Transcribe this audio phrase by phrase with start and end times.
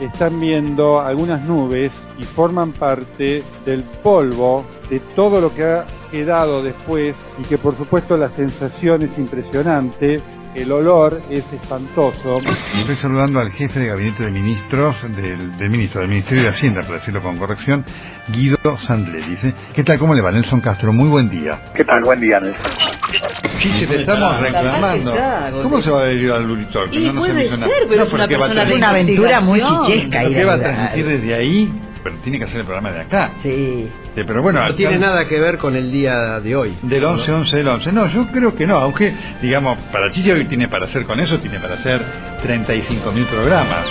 [0.00, 6.62] están viendo algunas nubes y forman parte del polvo de todo lo que ha quedado
[6.62, 10.20] después y que por supuesto la sensación es impresionante
[10.54, 12.38] el olor es espantoso.
[12.78, 16.94] Estoy saludando al jefe de gabinete de ministros, del, ministro del Ministerio de Hacienda, para
[16.94, 17.84] decirlo con corrección,
[18.28, 19.28] Guido Sandler.
[19.28, 19.98] Dice, ¿qué tal?
[19.98, 20.92] ¿Cómo le va, Nelson Castro?
[20.92, 21.58] Muy buen día.
[21.74, 22.02] ¿Qué tal?
[22.02, 22.72] Buen día, Nelson.
[23.72, 25.14] Sí, te estamos reclamando.
[25.62, 26.94] ¿Cómo se va a ir al Luritor?
[26.94, 30.28] Y no puede ser, pero es una, persona de una aventura muy chiquesca.
[30.28, 31.70] ¿Qué va a transmitir desde ahí?
[32.04, 33.32] pero tiene que hacer el programa de acá.
[33.42, 33.88] Sí.
[34.14, 36.70] pero bueno, no tiene nada que ver con el día de hoy.
[36.82, 37.92] Del 11, 11, del 11.
[37.92, 41.38] No, yo creo que no, aunque, digamos, para Chichi hoy tiene para hacer con eso,
[41.38, 42.02] tiene para hacer
[42.46, 43.86] 35.000 programas.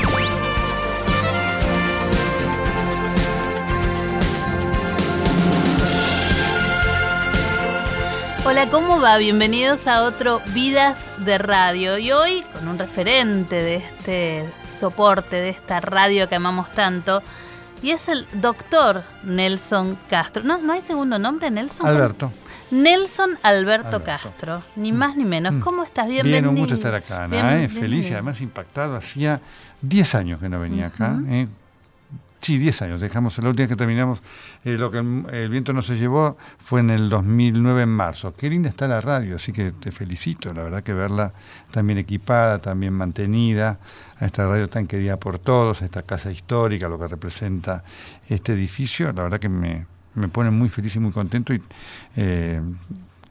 [8.54, 9.18] Hola, ¿cómo va?
[9.18, 11.98] Bienvenidos a otro Vidas de Radio.
[11.98, 14.46] Y hoy con un referente de este
[14.80, 17.24] soporte, de esta radio que amamos tanto,
[17.82, 20.44] y es el doctor Nelson Castro.
[20.44, 21.88] ¿No, ¿no hay segundo nombre, Nelson?
[21.88, 22.32] Alberto.
[22.70, 25.56] Nelson Alberto, Castro, ni más ni menos.
[25.56, 25.60] Mm.
[25.62, 26.08] ¿Cómo estás?
[26.08, 26.42] Bienvenido.
[26.42, 27.70] Bien, un gusto estar acá, Ana, ¿eh?
[27.70, 28.96] feliz y además impactado.
[28.96, 29.42] Hacía
[29.82, 31.20] 10 años que no venía acá.
[31.28, 31.48] ¿eh?
[32.44, 33.00] Sí, 10 años.
[33.00, 34.22] Dejamos la última que terminamos
[34.66, 38.34] eh, lo que el, viento no se llevó fue en el 2009 en marzo.
[38.34, 40.54] Qué linda está la radio, así que te felicito.
[40.54, 41.34] La verdad que verla
[41.72, 43.80] también equipada, también mantenida,
[44.18, 47.86] a esta radio tan querida por todos, a esta casa histórica, lo que representa
[48.28, 51.64] este edificio, la verdad que me, me pone muy feliz y muy contento y
[52.18, 52.60] eh,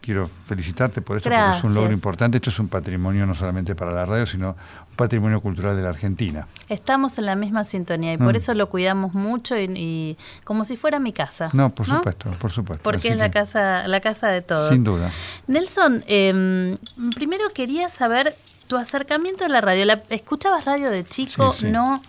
[0.03, 2.37] quiero felicitarte por esto porque es un logro importante.
[2.37, 5.89] Esto es un patrimonio no solamente para la radio, sino un patrimonio cultural de la
[5.89, 6.47] Argentina.
[6.69, 8.37] Estamos en la misma sintonía y por mm.
[8.37, 11.49] eso lo cuidamos mucho y, como si fuera mi casa.
[11.53, 12.83] No, por supuesto, por supuesto.
[12.83, 14.75] Porque es la casa, la casa de todos.
[14.75, 15.11] Sin duda.
[15.47, 16.75] Nelson, em,
[17.15, 18.37] primero quería saber
[18.67, 19.85] tu acercamiento a la radio.
[19.85, 21.55] ¿La, ¿Escuchabas radio de chico?
[21.63, 22.03] No.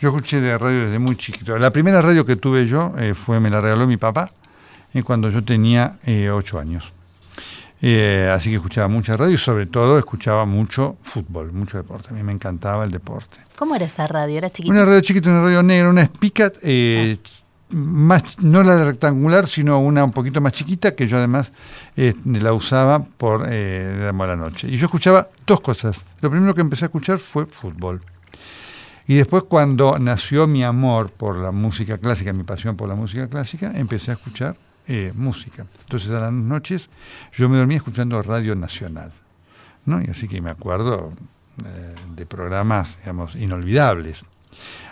[0.00, 1.56] Yo escuché de radio desde muy chiquito.
[1.58, 4.28] La primera radio que tuve yo eh, fue, me la regaló mi papá,
[4.94, 6.92] eh, cuando yo tenía eh, ocho años.
[7.84, 12.10] Eh, así que escuchaba mucha radio y sobre todo escuchaba mucho fútbol, mucho deporte.
[12.10, 13.38] A mí me encantaba el deporte.
[13.56, 14.38] ¿Cómo era esa radio?
[14.38, 14.72] ¿Era chiquita?
[14.72, 17.16] Una radio chiquita, una radio negra, una Spicat, eh,
[17.70, 21.52] más, no la rectangular, sino una un poquito más chiquita, que yo además
[21.96, 24.68] eh, la usaba por eh, la noche.
[24.68, 26.02] Y yo escuchaba dos cosas.
[26.20, 28.00] Lo primero que empecé a escuchar fue fútbol.
[29.08, 33.26] Y después cuando nació mi amor por la música clásica, mi pasión por la música
[33.28, 34.56] clásica, empecé a escuchar
[34.86, 35.66] eh, música.
[35.80, 36.88] Entonces a las noches
[37.32, 39.12] yo me dormía escuchando Radio Nacional.
[39.84, 40.00] ¿no?
[40.02, 41.12] Y así que me acuerdo
[41.64, 44.22] eh, de programas, digamos, inolvidables.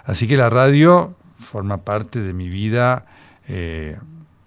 [0.05, 3.07] Así que la radio forma parte de mi vida
[3.49, 3.97] eh,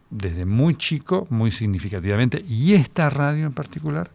[0.10, 4.12] desde muy chico, muy significativamente, y esta radio en particular,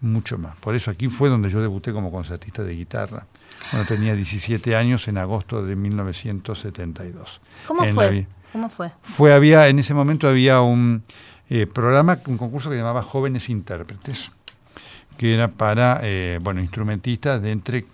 [0.00, 0.56] mucho más.
[0.56, 3.26] Por eso aquí fue donde yo debuté como concertista de guitarra,
[3.70, 7.40] cuando tenía 17 años en agosto de 1972.
[7.66, 8.26] ¿Cómo fue?
[8.56, 8.90] ¿Cómo fue?
[9.02, 11.02] Fue, había, en ese momento había un
[11.50, 14.30] eh, programa, un concurso que llamaba Jóvenes Intérpretes,
[15.18, 17.84] que era para, eh, bueno, instrumentistas de entre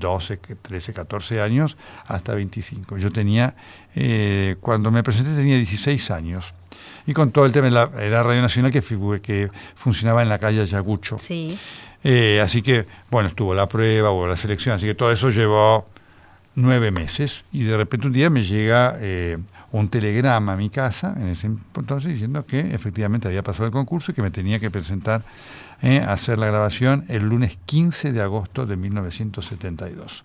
[0.00, 1.76] 12, 13, 14 años
[2.06, 2.98] hasta 25.
[2.98, 3.54] Yo tenía,
[3.94, 6.54] eh, cuando me presenté tenía 16 años.
[7.06, 8.82] Y con todo el tema, la, era Radio Nacional que,
[9.22, 11.18] que funcionaba en la calle Ayagucho.
[11.20, 11.56] Sí.
[12.42, 15.86] así que, bueno, estuvo la prueba, hubo la selección, así que todo eso llevó
[16.56, 17.44] nueve meses.
[17.52, 18.98] Y de repente un día me llega
[19.72, 24.10] un telegrama a mi casa en ese entonces diciendo que efectivamente había pasado el concurso
[24.10, 25.22] y que me tenía que presentar
[25.82, 30.24] eh, a hacer la grabación el lunes 15 de agosto de 1972.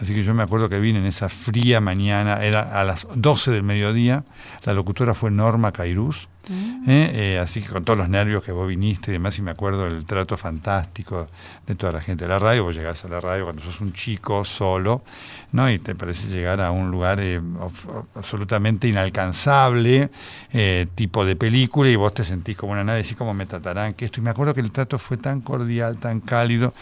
[0.00, 3.50] Así que yo me acuerdo que vine en esa fría mañana, era a las 12
[3.50, 4.24] del mediodía,
[4.64, 6.90] la locutora fue Norma Cairús, mm.
[6.90, 9.50] eh, eh, así que con todos los nervios que vos viniste y demás, y me
[9.50, 11.28] acuerdo del trato fantástico
[11.66, 13.92] de toda la gente de la radio, vos llegás a la radio cuando sos un
[13.92, 15.02] chico solo,
[15.52, 15.70] ¿no?
[15.70, 17.40] Y te parece llegar a un lugar eh,
[18.14, 20.10] absolutamente inalcanzable,
[20.52, 23.94] eh, tipo de película, y vos te sentís como una nave, así como me tratarán
[23.94, 24.20] que esto.
[24.20, 26.74] Y me acuerdo que el trato fue tan cordial, tan cálido,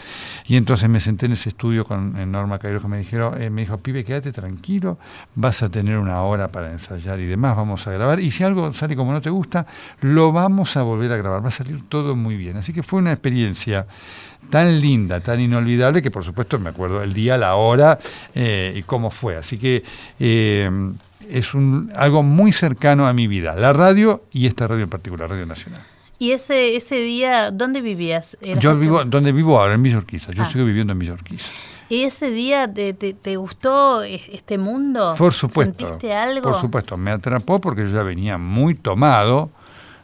[0.45, 3.61] y entonces me senté en ese estudio con Norma Cairo que me dijeron, eh, me
[3.61, 4.97] dijo, pibe, quédate tranquilo,
[5.35, 8.73] vas a tener una hora para ensayar y demás, vamos a grabar, y si algo
[8.73, 9.58] sale como no te gusta,
[10.01, 12.57] lo vamos a volver a grabar, va a salir todo muy bien.
[12.57, 13.87] Así que fue una experiencia
[14.49, 17.99] tan linda, tan inolvidable, que por supuesto me acuerdo el día, la hora
[18.33, 19.35] eh, y cómo fue.
[19.35, 19.83] Así que
[20.19, 20.69] eh,
[21.29, 25.29] es un, algo muy cercano a mi vida, la radio y esta radio en particular,
[25.29, 25.81] Radio Nacional.
[26.19, 28.37] ¿Y ese, ese día, dónde vivías?
[28.59, 30.33] Yo vivo, donde vivo ahora, en Villorquiza.
[30.33, 30.45] Yo ah.
[30.45, 31.49] sigo viviendo en Villorquiza.
[31.87, 35.15] ¿Y ese día te, te, gustó este mundo?
[35.17, 35.87] Por supuesto.
[35.87, 36.51] ¿Sentiste algo?
[36.51, 39.49] Por supuesto, me atrapó porque yo ya venía muy tomado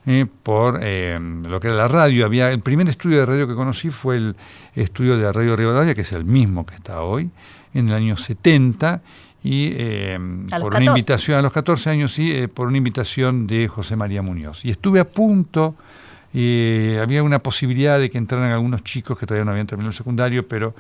[0.08, 2.26] eh, por eh, lo que era la radio.
[2.26, 4.36] Había El primer estudio de radio que conocí fue el
[4.74, 7.30] estudio de Radio Rivadavia, que es el mismo que está hoy,
[7.74, 9.02] en el año 70
[9.44, 10.18] y eh,
[10.60, 14.66] por una invitación a los 14 años, sí, por una invitación de José María Muñoz.
[14.66, 15.76] Y estuve a punto
[16.38, 19.96] eh, había una posibilidad de que entraran algunos chicos que todavía no habían terminado el
[19.96, 20.76] secundario, pero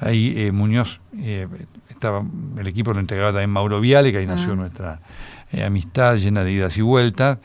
[0.00, 1.46] ahí eh, Muñoz, eh,
[1.88, 2.24] estaba,
[2.58, 4.56] el equipo lo integraba también Mauro Viale, que ahí nació ah.
[4.56, 5.00] nuestra
[5.64, 7.38] amistad llena de idas y vueltas.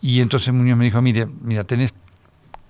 [0.00, 1.92] Y entonces Muñoz me dijo, mire, mira, tenés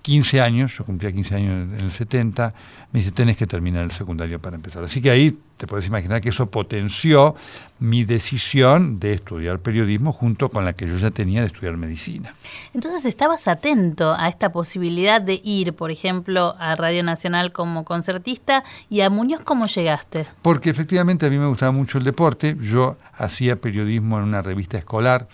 [0.01, 2.53] 15 años, yo cumplía 15 años en el 70,
[2.91, 4.83] me dice, tenés que terminar el secundario para empezar.
[4.83, 7.35] Así que ahí te puedes imaginar que eso potenció
[7.79, 12.33] mi decisión de estudiar periodismo junto con la que yo ya tenía de estudiar medicina.
[12.73, 18.63] Entonces estabas atento a esta posibilidad de ir, por ejemplo, a Radio Nacional como concertista
[18.89, 20.27] y a Muñoz, ¿cómo llegaste?
[20.41, 24.77] Porque efectivamente a mí me gustaba mucho el deporte, yo hacía periodismo en una revista
[24.77, 25.27] escolar,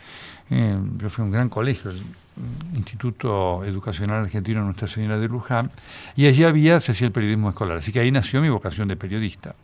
[0.49, 1.91] eh, yo fui a un gran colegio,
[2.75, 5.71] Instituto Educacional Argentino Nuestra Señora de Luján,
[6.15, 8.95] y allí había, se hacía el periodismo escolar, así que ahí nació mi vocación de
[8.95, 9.55] periodista.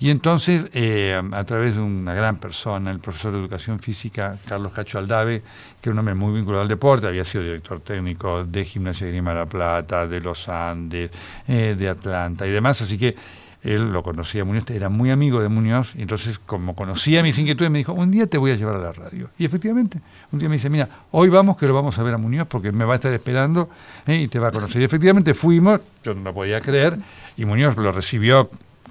[0.00, 4.72] Y entonces, eh, a través de una gran persona, el profesor de Educación Física, Carlos
[4.72, 5.42] Cacho Aldave,
[5.80, 9.12] que era un hombre muy vinculado al deporte, había sido director técnico de Gimnasia de
[9.12, 11.10] Grima de la Plata, de los Andes,
[11.48, 13.16] eh, de Atlanta y demás, así que
[13.62, 17.70] él lo conocía Muñoz, era muy amigo de Muñoz, y entonces como conocía mis inquietudes,
[17.70, 19.30] me dijo, un día te voy a llevar a la radio.
[19.38, 20.00] Y efectivamente,
[20.30, 22.72] un día me dice, mira, hoy vamos que lo vamos a ver a Muñoz porque
[22.72, 23.68] me va a estar esperando
[24.06, 24.16] ¿eh?
[24.16, 24.80] y te va a conocer.
[24.80, 26.98] Y efectivamente fuimos, yo no lo podía creer,
[27.36, 28.48] y Muñoz lo recibió,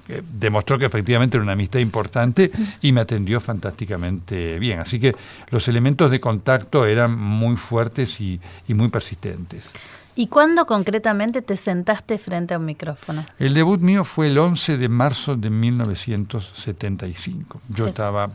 [0.08, 2.50] eh, demostró que efectivamente era una amistad importante
[2.82, 4.80] y me atendió fantásticamente bien.
[4.80, 5.14] Así que
[5.50, 9.70] los elementos de contacto eran muy fuertes y muy persistentes.
[10.18, 13.24] ¿Y cuándo concretamente te sentaste frente a un micrófono?
[13.38, 17.60] El debut mío fue el 11 de marzo de 1975.
[17.68, 18.32] Yo estaba,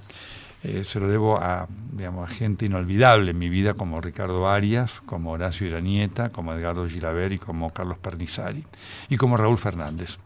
[0.63, 5.01] eh, se lo debo a, digamos, a gente inolvidable en mi vida, como Ricardo Arias,
[5.05, 8.63] como Horacio Iranieta, como Edgardo Gilaver y como Carlos Pernizari,
[9.09, 10.19] y como Raúl Fernández.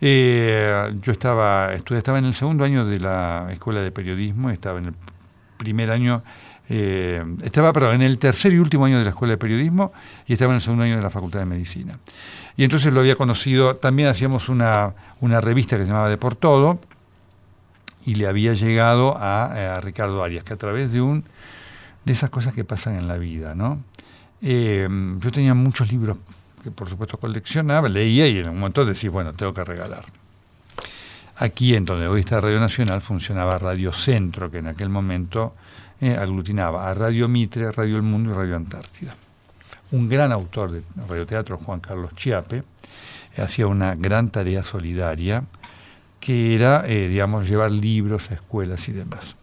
[0.00, 4.86] Eh, yo estaba, estaba en el segundo año de la Escuela de Periodismo, estaba en
[4.86, 4.94] el
[5.58, 6.22] primer año
[6.68, 9.92] eh, estaba perdón, en el tercer y último año de la Escuela de Periodismo
[10.26, 11.98] y estaba en el segundo año de la Facultad de Medicina.
[12.56, 16.34] Y entonces lo había conocido, también hacíamos una, una revista que se llamaba De por
[16.34, 16.78] Todo,
[18.04, 21.24] y le había llegado a, Ricardo Arias, que a través de un
[22.04, 23.82] de esas cosas que pasan en la vida, ¿no?
[24.40, 24.88] Eh,
[25.20, 26.16] yo tenía muchos libros
[26.64, 30.04] que por supuesto coleccionaba, leía y en un momento decía, bueno, tengo que regalar.
[31.36, 35.54] Aquí en donde hoy está Radio Nacional funcionaba Radio Centro, que en aquel momento
[36.02, 39.14] eh, aglutinaba a Radio Mitre, Radio El Mundo y Radio Antártida.
[39.92, 42.64] Un gran autor de radioteatro, Juan Carlos Chiape,
[43.38, 45.44] hacía una gran tarea solidaria
[46.18, 49.36] que era, eh, digamos, llevar libros a escuelas y demás.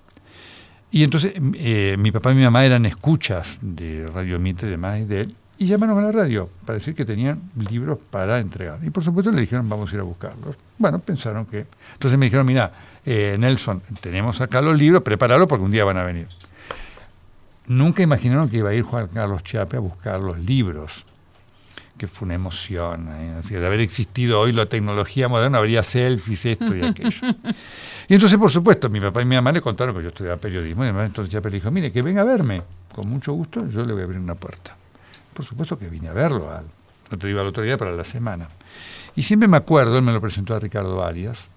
[0.92, 5.08] Y entonces eh, mi papá y mi mamá eran escuchas de Radio Mitre y demás
[5.08, 8.80] de él, y llamaron a la radio para decir que tenían libros para entregar.
[8.84, 10.58] Y por supuesto le dijeron, vamos a ir a buscarlos.
[10.78, 11.68] Bueno, pensaron que...
[11.94, 12.74] Entonces me dijeron, mira,
[13.06, 16.28] Nelson, tenemos acá los libros, prepáralo porque un día van a venir.
[17.70, 21.06] Nunca imaginaron que iba a ir Juan Carlos Chape a buscar los libros,
[22.00, 23.08] que fue una emoción.
[23.12, 23.44] ¿eh?
[23.48, 27.28] de haber existido hoy la tecnología moderna, habría selfies, esto y aquello.
[28.10, 30.84] y entonces, por supuesto, mi papá y mi mamá le contaron que yo estudiaba periodismo,
[30.84, 33.94] y entonces Chape le dijo, mire, que venga a verme, con mucho gusto, yo le
[33.94, 34.76] voy a abrir una puerta.
[35.32, 36.66] Por supuesto que vine a verlo, al,
[37.12, 38.50] no te digo al otro día, para la semana.
[39.16, 41.50] Y siempre me acuerdo, él me lo presentó a Ricardo Arias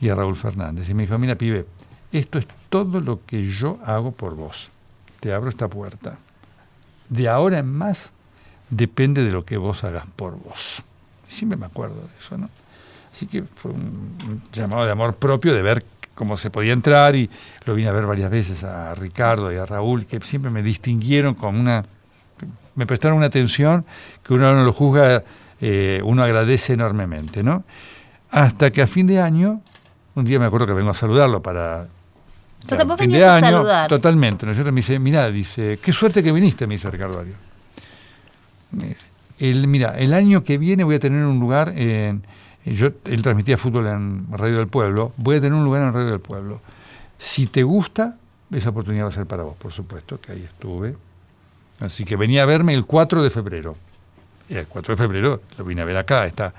[0.00, 1.66] y a Raúl Fernández, y me dijo, mira, pibe,
[2.10, 4.70] esto es todo lo que yo hago por vos
[5.20, 6.18] te abro esta puerta.
[7.08, 8.10] De ahora en más
[8.70, 10.82] depende de lo que vos hagas por vos.
[11.26, 12.50] Siempre me acuerdo de eso, ¿no?
[13.12, 15.84] Así que fue un llamado de amor propio de ver
[16.14, 17.30] cómo se podía entrar y
[17.64, 21.34] lo vine a ver varias veces a Ricardo y a Raúl, que siempre me distinguieron
[21.34, 21.84] con una...
[22.74, 23.84] me prestaron una atención
[24.22, 25.24] que uno no lo juzga,
[25.60, 27.64] eh, uno agradece enormemente, ¿no?
[28.30, 29.62] Hasta que a fin de año,
[30.14, 31.88] un día me acuerdo que vengo a saludarlo para
[32.98, 34.46] fin de año, totalmente.
[34.46, 37.34] ¿no Me dice, mira, dice, qué suerte que viniste, me dice Ricardo Ario.
[39.38, 42.24] El, mira, el año que viene voy a tener un lugar en.
[42.64, 45.12] Yo, él transmitía fútbol en Radio del Pueblo.
[45.16, 46.60] Voy a tener un lugar en Radio del Pueblo.
[47.16, 48.16] Si te gusta,
[48.52, 50.96] esa oportunidad va a ser para vos, por supuesto, que ahí estuve.
[51.80, 53.76] Así que venía a verme el 4 de febrero.
[54.48, 56.52] Y el 4 de febrero lo vine a ver acá, está,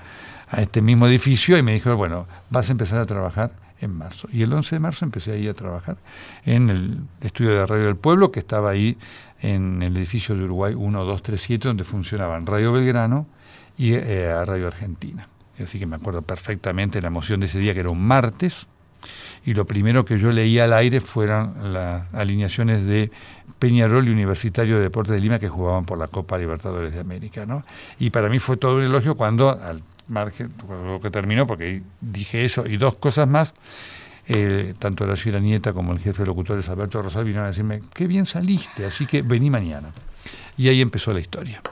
[0.48, 4.28] a este mismo edificio, y me dijo, bueno, vas a empezar a trabajar en marzo.
[4.32, 5.96] Y el 11 de marzo empecé ahí a trabajar
[6.44, 8.96] en el estudio de Radio del Pueblo, que estaba ahí
[9.40, 13.26] en el edificio de Uruguay 1237, donde funcionaban Radio Belgrano
[13.76, 15.28] y eh, Radio Argentina.
[15.62, 18.66] Así que me acuerdo perfectamente la emoción de ese día, que era un martes,
[19.44, 23.10] y lo primero que yo leía al aire fueron las alineaciones de
[23.58, 27.46] Peñarol y Universitario de Deportes de Lima que jugaban por la Copa Libertadores de América.
[27.46, 27.64] ¿no?
[27.98, 32.44] Y para mí fue todo un elogio cuando, al margen, lo que terminó, porque dije
[32.44, 33.54] eso y dos cosas más,
[34.28, 37.82] eh, tanto la señora Nieta como el jefe de locutores Alberto Rosal vinieron a decirme,
[37.94, 39.92] qué bien saliste, así que vení mañana.
[40.56, 41.62] Y ahí empezó la historia.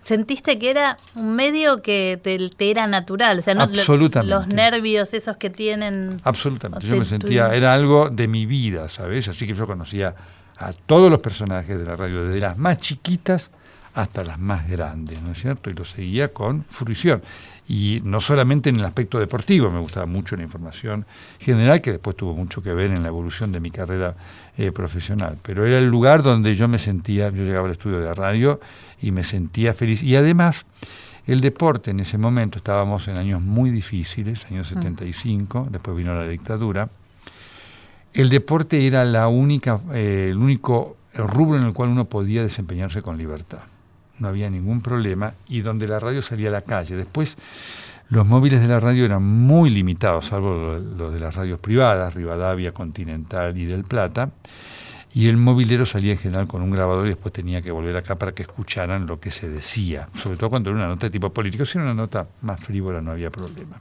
[0.00, 3.38] ¿Sentiste que era un medio que te, era natural?
[3.38, 6.20] O sea, no, los nervios esos que tienen...
[6.24, 9.28] Absolutamente, yo me sentía, era algo de mi vida, ¿sabes?
[9.28, 10.14] Así que yo conocía
[10.58, 13.50] a todos los personajes de la radio, desde las más chiquitas
[13.94, 15.70] hasta las más grandes, ¿no es cierto?
[15.70, 17.22] Y lo seguía con fruición.
[17.66, 21.06] Y no solamente en el aspecto deportivo, me gustaba mucho la información
[21.38, 24.14] general, que después tuvo mucho que ver en la evolución de mi carrera
[24.58, 28.12] eh, profesional, pero era el lugar donde yo me sentía, yo llegaba al estudio de
[28.12, 28.60] radio
[29.00, 30.02] y me sentía feliz.
[30.02, 30.66] Y además,
[31.26, 35.72] el deporte en ese momento, estábamos en años muy difíciles, años 75, mm.
[35.72, 36.90] después vino la dictadura,
[38.12, 43.02] el deporte era la única, eh, el único rubro en el cual uno podía desempeñarse
[43.02, 43.60] con libertad.
[44.18, 46.96] No había ningún problema y donde la radio salía a la calle.
[46.96, 47.36] Después,
[48.08, 52.72] los móviles de la radio eran muy limitados, salvo los de las radios privadas, Rivadavia,
[52.72, 54.30] Continental y Del Plata
[55.14, 58.16] y el movilero salía en general con un grabador y después tenía que volver acá
[58.16, 61.32] para que escucharan lo que se decía, sobre todo cuando era una nota de tipo
[61.32, 63.80] político, si era una nota más frívola no había problema.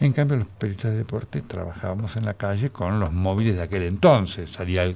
[0.00, 3.82] En cambio, los periodistas de deporte trabajábamos en la calle con los móviles de aquel
[3.82, 4.90] entonces, salía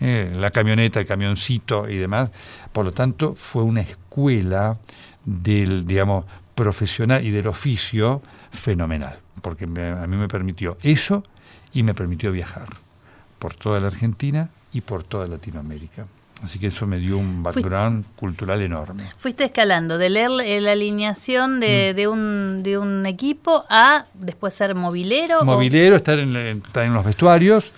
[0.00, 2.30] eh, la camioneta, el camioncito y demás,
[2.72, 4.78] por lo tanto fue una escuela
[5.24, 6.24] del, digamos,
[6.56, 11.22] profesional y del oficio fenomenal, porque a mí me permitió eso
[11.72, 12.66] y me permitió viajar
[13.38, 16.06] por toda la Argentina y por toda Latinoamérica.
[16.42, 19.04] Así que eso me dio un background cultural enorme.
[19.16, 22.10] Fuiste escalando de leer la alineación de, mm.
[22.10, 25.44] un, de un equipo a después ser movilero.
[25.44, 27.70] Movilero, estar, en, estar en los vestuarios.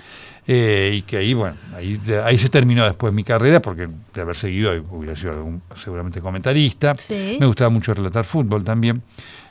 [0.47, 4.37] Eh, y que ahí, bueno, ahí, ahí se terminó después mi carrera, porque de haber
[4.37, 6.95] seguido hubiera sido algún, seguramente comentarista.
[7.11, 9.03] Me gustaba mucho relatar fútbol también.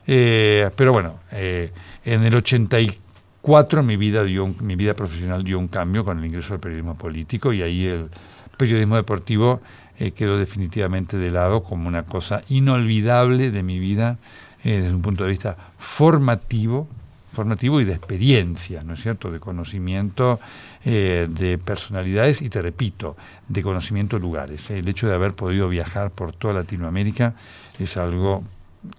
[0.05, 1.71] Eh, pero bueno, eh,
[2.03, 3.02] en el 84
[3.43, 6.95] Cuatro, mi vida, dio mi vida profesional dio un cambio con el ingreso al periodismo
[6.95, 8.09] político y ahí el
[8.57, 9.59] periodismo deportivo
[9.99, 14.17] eh, quedó definitivamente de lado como una cosa inolvidable de mi vida
[14.63, 16.87] eh, desde un punto de vista formativo,
[17.33, 20.39] formativo y de experiencia, ¿no es cierto?, de conocimiento
[20.85, 23.17] eh, de personalidades y te repito,
[23.49, 24.69] de conocimiento de lugares.
[24.69, 27.35] El hecho de haber podido viajar por toda Latinoamérica
[27.77, 28.45] es algo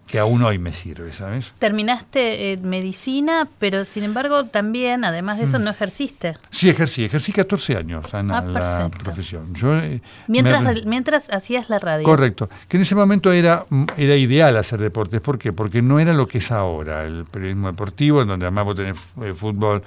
[0.07, 1.53] que aún hoy me sirve, ¿sabes?
[1.59, 5.64] Terminaste eh, medicina, pero sin embargo también, además de eso, mm.
[5.64, 6.37] no ejerciste.
[6.50, 9.53] Sí, ejercí, ejercí 14 años en ah, la profesión.
[9.55, 12.05] Yo, eh, mientras, mientras hacías la radio.
[12.05, 15.53] Correcto, que en ese momento era, era ideal hacer deportes, ¿por qué?
[15.53, 18.97] Porque no era lo que es ahora, el periodismo deportivo, en donde además vos tenés
[19.23, 19.83] eh, fútbol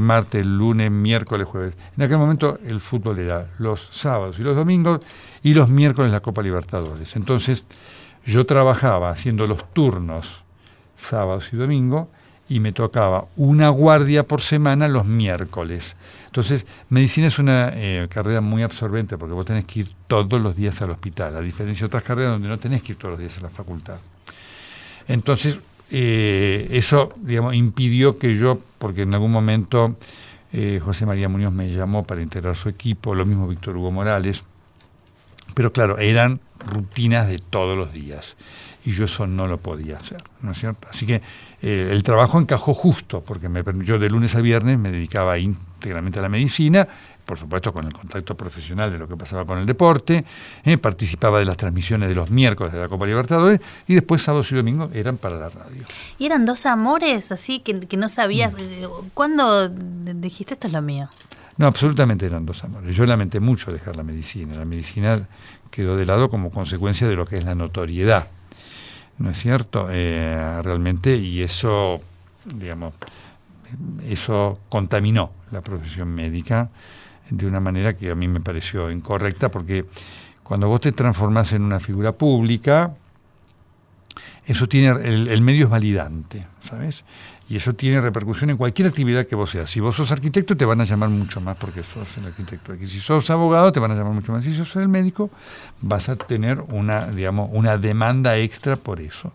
[0.00, 1.74] martes, lunes, miércoles, jueves.
[1.96, 5.00] En aquel momento el fútbol era los sábados y los domingos
[5.42, 7.14] y los miércoles la Copa Libertadores.
[7.14, 7.64] Entonces,
[8.26, 10.42] yo trabajaba haciendo los turnos
[11.00, 12.10] sábados y domingo
[12.48, 15.96] y me tocaba una guardia por semana los miércoles.
[16.26, 20.54] Entonces, medicina es una eh, carrera muy absorbente porque vos tenés que ir todos los
[20.54, 23.20] días al hospital, a diferencia de otras carreras donde no tenés que ir todos los
[23.20, 23.98] días a la facultad.
[25.08, 25.58] Entonces,
[25.90, 29.96] eh, eso, digamos, impidió que yo, porque en algún momento
[30.52, 34.42] eh, José María Muñoz me llamó para integrar su equipo, lo mismo Víctor Hugo Morales,
[35.56, 38.36] pero claro, eran rutinas de todos los días.
[38.84, 40.86] Y yo eso no lo podía hacer, ¿no es cierto?
[40.90, 41.22] Así que
[41.62, 46.18] eh, el trabajo encajó justo, porque me, yo de lunes a viernes me dedicaba íntegramente
[46.18, 46.86] a la medicina,
[47.24, 50.26] por supuesto con el contacto profesional de lo que pasaba con el deporte,
[50.62, 53.58] eh, participaba de las transmisiones de los miércoles de la Copa Libertadores
[53.88, 55.82] y después sábados y domingos eran para la radio.
[56.18, 58.52] ¿Y eran dos amores así que, no sabías?
[58.58, 61.08] Eh, ¿Cuándo dijiste esto es lo mío?
[61.58, 62.94] No, absolutamente eran dos amores.
[62.94, 64.54] Yo lamenté mucho dejar la medicina.
[64.54, 65.18] La medicina
[65.70, 68.28] quedó de lado como consecuencia de lo que es la notoriedad.
[69.18, 69.88] ¿No es cierto?
[69.90, 72.02] Eh, realmente, y eso,
[72.44, 72.92] digamos,
[74.06, 76.68] eso contaminó la profesión médica
[77.30, 79.86] de una manera que a mí me pareció incorrecta, porque
[80.42, 82.94] cuando vos te transformás en una figura pública,
[84.44, 87.04] eso tiene, el, el medio es validante, ¿sabes?
[87.48, 89.70] Y eso tiene repercusión en cualquier actividad que vos seas.
[89.70, 92.72] Si vos sos arquitecto, te van a llamar mucho más porque sos el arquitecto.
[92.72, 94.42] Aquí, si sos abogado, te van a llamar mucho más.
[94.42, 95.30] Si sos el médico,
[95.80, 99.32] vas a tener una, digamos, una demanda extra por eso.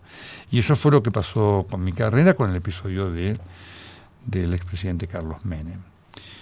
[0.50, 3.38] Y eso fue lo que pasó con mi carrera, con el episodio de,
[4.26, 5.80] del expresidente Carlos Menem.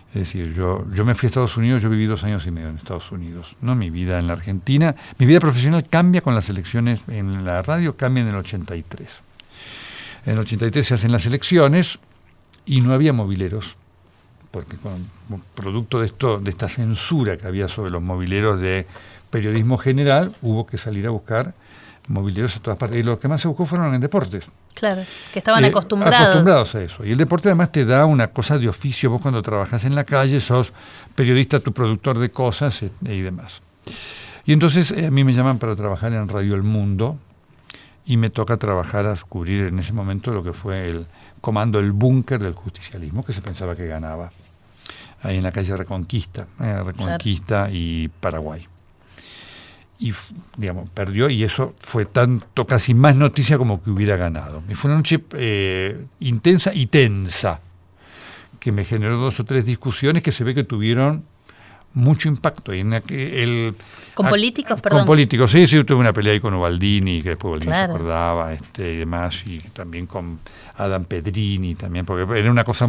[0.08, 2.68] Es decir, yo, yo me fui a Estados Unidos, yo viví dos años y medio
[2.68, 3.54] en Estados Unidos.
[3.60, 3.76] ¿no?
[3.76, 7.96] Mi vida en la Argentina, mi vida profesional cambia con las elecciones en la radio,
[7.96, 9.29] cambia en el 83.
[10.26, 11.98] En el 83 se hacen las elecciones
[12.66, 13.76] y no había mobileros,
[14.50, 15.08] porque con
[15.54, 18.86] producto de esto, de esta censura que había sobre los mobileros de
[19.30, 21.54] periodismo general, hubo que salir a buscar
[22.08, 22.98] mobileros a todas partes.
[22.98, 24.44] Y los que más se buscó fueron en deportes.
[24.74, 26.28] Claro, que estaban eh, acostumbrados.
[26.28, 27.04] Acostumbrados a eso.
[27.04, 29.10] Y el deporte además te da una cosa de oficio.
[29.10, 30.72] Vos cuando trabajas en la calle sos
[31.14, 33.62] periodista, tu productor de cosas eh, y demás.
[34.44, 37.18] Y entonces eh, a mí me llaman para trabajar en Radio El Mundo
[38.04, 41.06] y me toca trabajar a cubrir en ese momento lo que fue el
[41.40, 44.32] comando El Búnker del Justicialismo, que se pensaba que ganaba,
[45.22, 48.66] ahí en la calle Reconquista, Reconquista y Paraguay
[50.00, 50.14] y
[50.56, 54.62] digamos, perdió y eso fue tanto, casi más noticia como que hubiera ganado.
[54.68, 57.60] Y fue una noche eh, intensa y tensa,
[58.58, 61.24] que me generó dos o tres discusiones que se ve que tuvieron
[61.94, 62.72] mucho impacto.
[62.72, 63.74] en el,
[64.14, 65.00] ¿Con políticos, perdón?
[65.00, 68.52] Con políticos, sí, sí, tuve una pelea ahí con Ubaldini, que después Ubaldini se acordaba,
[68.52, 70.38] este, y demás, y también con
[70.76, 72.88] Adam Pedrini, también, porque era una cosa,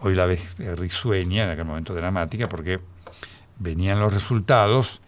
[0.00, 2.80] hoy la vez risueña, en aquel momento dramática, porque
[3.58, 5.00] venían los resultados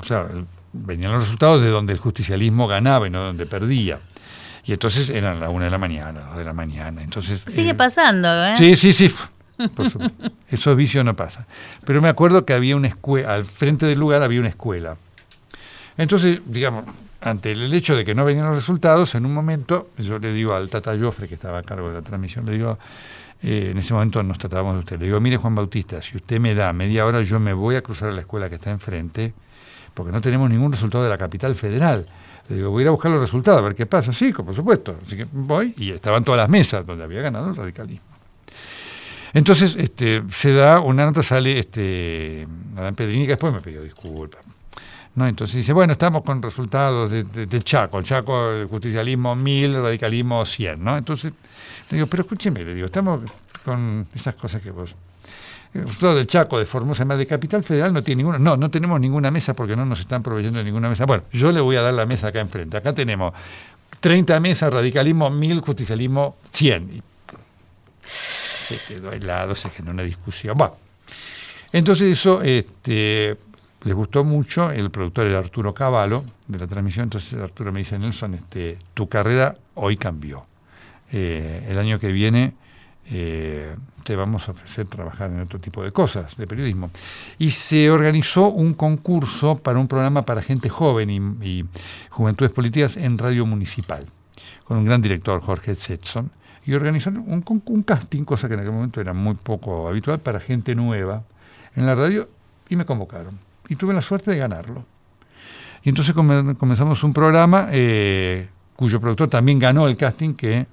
[0.00, 0.26] o sea,
[0.72, 4.00] venían los resultados de donde el justicialismo ganaba y no donde perdía.
[4.64, 7.02] Y entonces eran las una de la mañana, las de la mañana.
[7.02, 8.54] Entonces, Sigue eh, pasando, ¿eh?
[8.56, 9.12] Sí, sí, sí.
[10.48, 11.46] Eso vicio no pasa.
[11.84, 14.96] Pero me acuerdo que había una escuela, al frente del lugar había una escuela.
[15.96, 16.84] Entonces, digamos,
[17.20, 20.54] ante el hecho de que no venían los resultados, en un momento yo le digo
[20.54, 22.78] al Tata Joffre, que estaba a cargo de la transmisión, le digo,
[23.42, 26.38] eh, en ese momento nos tratábamos de usted, le digo, mire Juan Bautista, si usted
[26.38, 29.34] me da media hora, yo me voy a cruzar a la escuela que está enfrente
[29.94, 32.06] porque no tenemos ningún resultado de la capital federal.
[32.48, 34.12] Le digo, voy a ir a buscar los resultados, a ver qué pasa.
[34.12, 34.96] Sí, por supuesto.
[35.04, 38.07] Así que voy y estaban todas las mesas donde había ganado el radicalismo.
[39.34, 44.42] Entonces, este, se da, una nota sale, este, Adán Pedrini, que después me pidió disculpas.
[45.14, 45.26] ¿no?
[45.26, 50.44] Entonces dice, bueno, estamos con resultados del Chaco, el Chaco, el justicialismo 1000, el radicalismo
[50.44, 50.96] 100, ¿no?
[50.96, 51.32] Entonces,
[51.90, 53.22] le digo, pero escúcheme, le digo, estamos
[53.64, 54.94] con esas cosas que vos
[55.98, 58.98] todo del Chaco, de Formosa, más de Capital Federal no tiene ninguna, no, no tenemos
[59.00, 61.04] ninguna mesa porque no nos están proveyendo ninguna mesa.
[61.04, 62.76] Bueno, yo le voy a dar la mesa acá enfrente.
[62.76, 63.34] Acá tenemos
[64.00, 67.02] 30 mesas, radicalismo 1000, justicialismo 100.
[68.74, 70.56] Se quedó aislado, se generó una discusión.
[70.56, 70.76] Bueno,
[71.72, 73.36] entonces eso este,
[73.82, 77.98] les gustó mucho, el productor era Arturo Cavallo de la transmisión, entonces Arturo me dice,
[77.98, 80.46] Nelson, este, tu carrera hoy cambió.
[81.10, 82.54] Eh, el año que viene
[83.10, 86.90] eh, te vamos a ofrecer trabajar en otro tipo de cosas, de periodismo.
[87.38, 91.10] Y se organizó un concurso para un programa para gente joven
[91.42, 91.64] y,
[92.10, 94.06] juventudes políticas en radio municipal,
[94.64, 96.30] con un gran director, Jorge Setson,
[96.68, 100.38] y organizaron un, un casting, cosa que en aquel momento era muy poco habitual, para
[100.38, 101.24] gente nueva
[101.74, 102.28] en la radio,
[102.68, 103.38] y me convocaron.
[103.70, 104.84] Y tuve la suerte de ganarlo.
[105.82, 110.66] Y entonces comenzamos un programa eh, cuyo productor también ganó el casting, que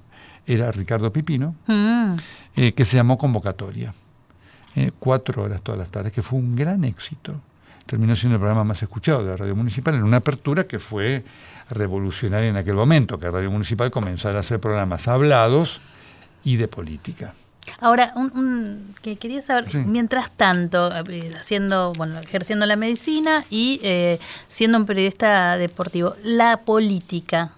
[0.44, 2.12] era Ricardo Pipino, mm.
[2.56, 3.94] eh, que se llamó Convocatoria.
[4.74, 7.40] Eh, cuatro horas todas las tardes, que fue un gran éxito.
[7.86, 11.24] Terminó siendo el programa más escuchado de la Radio Municipal en una apertura que fue
[11.70, 15.80] revolucionaria en aquel momento, que Radio Municipal comenzara a hacer programas hablados
[16.44, 17.34] y de política.
[17.80, 23.80] Ahora, un, que quería saber, mientras tanto, eh, haciendo, bueno, ejerciendo la medicina y
[24.48, 27.50] siendo un periodista deportivo, la política,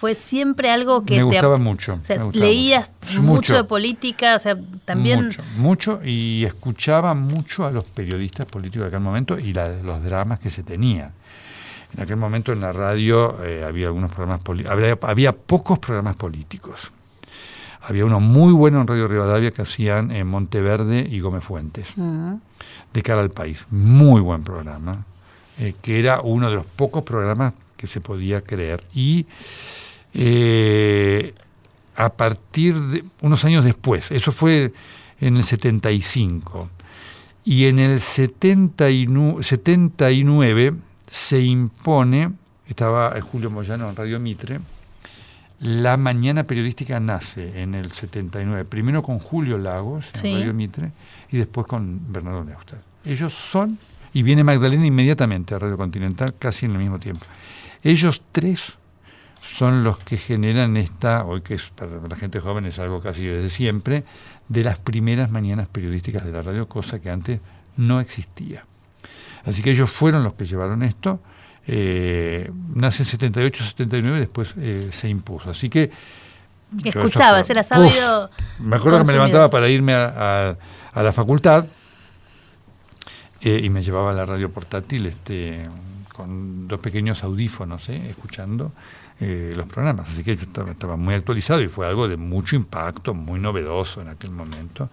[0.00, 1.98] fue siempre algo que me gustaba mucho.
[2.32, 3.54] leías mucho.
[3.54, 8.88] de política, o sea, también mucho, mucho y escuchaba mucho a los periodistas políticos de
[8.88, 11.12] aquel momento y los dramas que se tenían.
[11.96, 16.92] En aquel momento en la radio eh, había algunos programas había, había, pocos programas políticos.
[17.82, 22.34] Había uno muy bueno en Radio Rivadavia que hacían en Monteverde y Gómez Fuentes, mm.
[22.92, 23.64] de cara al país.
[23.70, 25.06] Muy buen programa,
[25.58, 28.84] eh, que era uno de los pocos programas que se podía creer.
[28.94, 29.26] Y
[30.12, 31.34] eh,
[31.96, 34.72] a partir de unos años después, eso fue
[35.20, 36.68] en el 75,
[37.44, 40.74] y en el 79,
[41.10, 42.32] se impone,
[42.68, 44.60] estaba Julio Moyano en Radio Mitre,
[45.58, 50.92] la mañana periodística nace en el 79, primero con Julio Lagos en Radio Mitre
[51.30, 52.80] y después con Bernardo Neustadt.
[53.04, 53.76] Ellos son,
[54.12, 57.26] y viene Magdalena inmediatamente a Radio Continental, casi en el mismo tiempo.
[57.82, 58.74] Ellos tres
[59.42, 63.24] son los que generan esta, hoy que es para la gente joven es algo casi
[63.24, 64.04] desde siempre,
[64.48, 67.40] de las primeras mañanas periodísticas de la radio, cosa que antes
[67.76, 68.64] no existía.
[69.44, 71.20] Así que ellos fueron los que llevaron esto.
[71.66, 75.50] Eh, nace en 78, 79, después eh, se impuso.
[75.50, 75.90] Así que
[76.84, 78.30] escuchabas, era sábado.
[78.58, 80.56] Me acuerdo que me levantaba para irme a,
[80.94, 81.66] la facultad
[83.40, 85.68] eh, y me llevaba la radio portátil este,
[86.12, 88.72] con dos pequeños audífonos, eh, escuchando
[89.20, 90.08] eh, los programas.
[90.08, 94.08] Así que yo estaba, muy actualizado y fue algo de mucho impacto, muy novedoso en
[94.08, 94.88] aquel momento.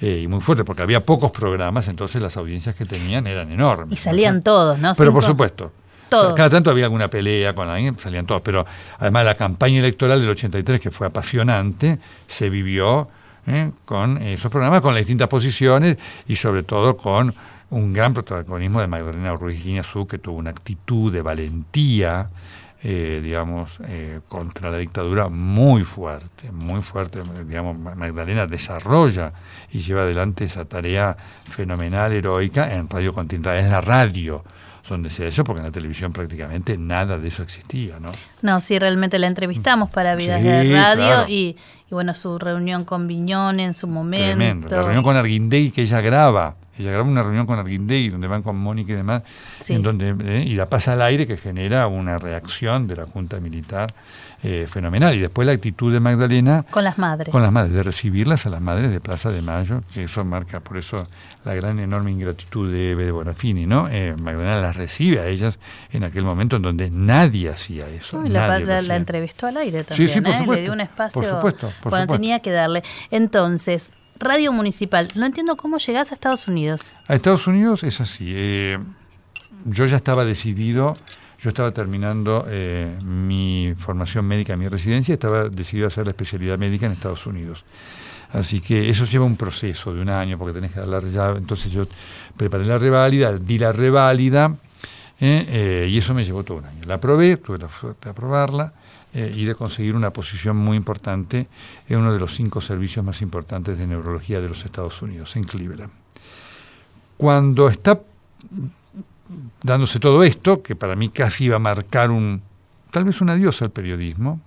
[0.00, 3.98] Eh, y muy fuerte, porque había pocos programas, entonces las audiencias que tenían eran enormes.
[3.98, 4.94] Y salían todos, ¿no?
[4.96, 5.72] Pero por supuesto.
[6.08, 8.42] cada tanto había alguna pelea con alguien, salían todos.
[8.42, 8.64] Pero
[8.98, 13.08] además la campaña electoral del 83, que fue apasionante, se vivió
[13.48, 13.72] ¿eh?
[13.84, 15.96] con esos programas, con las distintas posiciones
[16.28, 17.34] y sobre todo con
[17.70, 22.30] un gran protagonismo de Magdalena Ruiz Guiñazú, que tuvo una actitud de valentía
[22.84, 27.20] eh, digamos, eh, contra la dictadura muy fuerte, muy fuerte.
[27.46, 29.32] Digamos, Magdalena desarrolla
[29.70, 31.16] y lleva adelante esa tarea
[31.48, 33.56] fenomenal, heroica en Radio Continental.
[33.58, 34.42] Es la radio
[34.88, 38.10] donde se eso, porque en la televisión prácticamente nada de eso existía, ¿no?
[38.42, 41.56] No, sí, realmente la entrevistamos para Vidas de Radio y,
[41.90, 44.26] bueno, su reunión con Viñón en su momento.
[44.26, 44.68] Tremendo.
[44.68, 48.42] La reunión con Arguindegui que ella graba ella graba una reunión con Arguindegui, donde van
[48.42, 49.22] con Mónica y demás,
[49.68, 53.40] en donde, eh, y la pasa al aire que genera una reacción de la Junta
[53.40, 53.92] Militar
[54.42, 55.14] eh, fenomenal.
[55.14, 56.64] Y después la actitud de Magdalena...
[56.70, 57.30] Con las madres.
[57.30, 60.60] Con las madres, de recibirlas a las madres de Plaza de Mayo, que eso marca
[60.60, 61.06] por eso
[61.44, 63.88] la gran enorme ingratitud de Eve de Bonafini, ¿no?
[63.88, 65.58] Eh, Magdalena las recibe a ellas
[65.92, 68.22] en aquel momento en donde nadie hacía eso.
[68.22, 71.30] la, la, entrevistó al aire también, sí, sí, por supuesto, le dio un espacio por
[71.30, 72.82] supuesto, cuando tenía que darle.
[73.10, 73.90] Entonces,
[74.22, 75.08] Radio Municipal.
[75.14, 76.92] No entiendo cómo llegás a Estados Unidos.
[77.08, 78.32] A Estados Unidos es así.
[78.34, 78.78] Eh,
[79.64, 80.96] yo ya estaba decidido,
[81.40, 86.58] yo estaba terminando eh, mi formación médica, mi residencia, estaba decidido a hacer la especialidad
[86.58, 87.64] médica en Estados Unidos.
[88.30, 91.38] Así que eso lleva un proceso de un año porque tenés que dar la llave.
[91.38, 91.86] Entonces yo
[92.36, 94.56] preparé la reválida, di la reválida
[95.24, 96.80] eh, y eso me llevó todo un año.
[96.84, 98.74] La aprobé, tuve la suerte de aprobarla
[99.14, 101.46] eh, y de conseguir una posición muy importante
[101.88, 105.44] en uno de los cinco servicios más importantes de neurología de los Estados Unidos, en
[105.44, 105.92] Cleveland.
[107.16, 108.00] Cuando está
[109.62, 112.42] dándose todo esto, que para mí casi iba a marcar un,
[112.90, 114.40] tal vez un adiós al periodismo,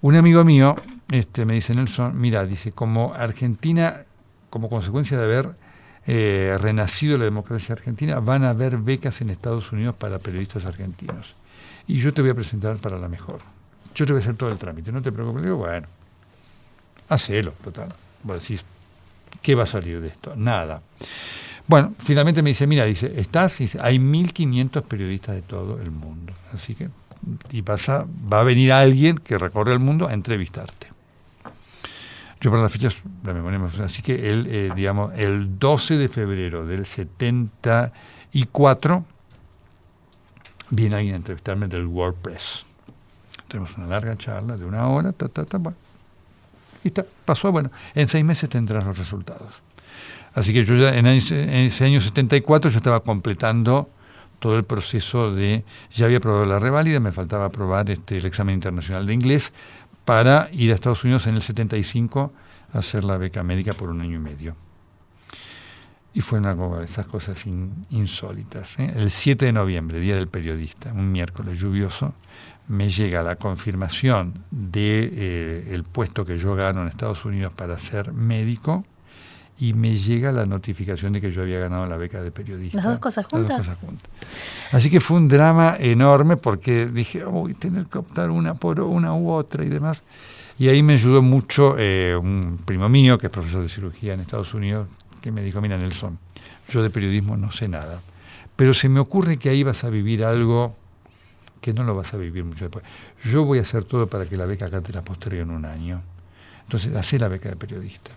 [0.00, 0.76] un amigo mío
[1.10, 4.00] este, me dice, Nelson, mira, dice, como Argentina,
[4.48, 5.56] como consecuencia de haber
[6.06, 11.34] eh, renacido la democracia argentina, van a haber becas en Estados Unidos para periodistas argentinos.
[11.86, 13.40] Y yo te voy a presentar para la mejor
[13.94, 15.42] yo te voy a hacer todo el trámite, no te preocupes.
[15.42, 15.86] Digo, bueno,
[17.08, 17.88] hacelo, total.
[18.22, 18.64] Vos decís,
[19.40, 20.34] ¿qué va a salir de esto?
[20.36, 20.82] Nada.
[21.66, 26.32] Bueno, finalmente me dice, mira, dice, estás, dice, hay 1.500 periodistas de todo el mundo.
[26.52, 26.90] Así que,
[27.52, 30.88] y pasa, va a venir alguien que recorre el mundo a entrevistarte.
[32.44, 36.66] Yo para las fechas, la memoria así que el, eh, digamos, el 12 de febrero
[36.66, 39.04] del 74
[40.68, 42.66] viene alguien a entrevistarme del WordPress
[43.48, 45.76] tenemos una larga charla de una hora, ta, ta, ta, bueno.
[46.82, 49.62] Y está, pasó, bueno, en seis meses tendrás los resultados.
[50.34, 53.88] Así que yo ya en, ese año 74 yo estaba completando
[54.40, 58.56] todo el proceso de, ya había aprobado la reválida, me faltaba aprobar este, el examen
[58.56, 59.52] internacional de inglés
[60.04, 62.32] para ir a Estados Unidos en el 75
[62.72, 64.56] a hacer la beca médica por un año y medio.
[66.12, 67.44] Y fue una de esas cosas
[67.90, 68.78] insólitas.
[68.78, 68.92] ¿eh?
[68.96, 72.14] El 7 de noviembre, Día del Periodista, un miércoles lluvioso,
[72.68, 77.78] me llega la confirmación de eh, el puesto que yo gano en Estados Unidos para
[77.78, 78.84] ser médico
[79.58, 82.76] y me llega la notificación de que yo había ganado la beca de periodista.
[82.78, 83.66] Las dos cosas juntas.
[84.72, 89.14] Así que fue un drama enorme porque dije, uy, tener que optar una por una
[89.14, 90.02] u otra y demás.
[90.58, 94.20] Y ahí me ayudó mucho eh, un primo mío, que es profesor de cirugía en
[94.20, 94.88] Estados Unidos,
[95.20, 96.18] que me dijo, mira Nelson,
[96.68, 98.00] yo de periodismo no sé nada,
[98.56, 100.76] pero se me ocurre que ahí vas a vivir algo
[101.60, 102.84] que no lo vas a vivir mucho después.
[103.24, 105.64] Yo voy a hacer todo para que la beca acá te la postergue en un
[105.64, 106.02] año.
[106.62, 108.10] Entonces, hacé la beca de periodista.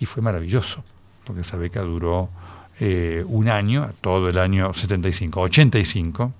[0.00, 0.84] Y fue maravilloso,
[1.24, 2.30] porque esa beca duró
[2.78, 6.32] eh, un año, todo el año 75, 85,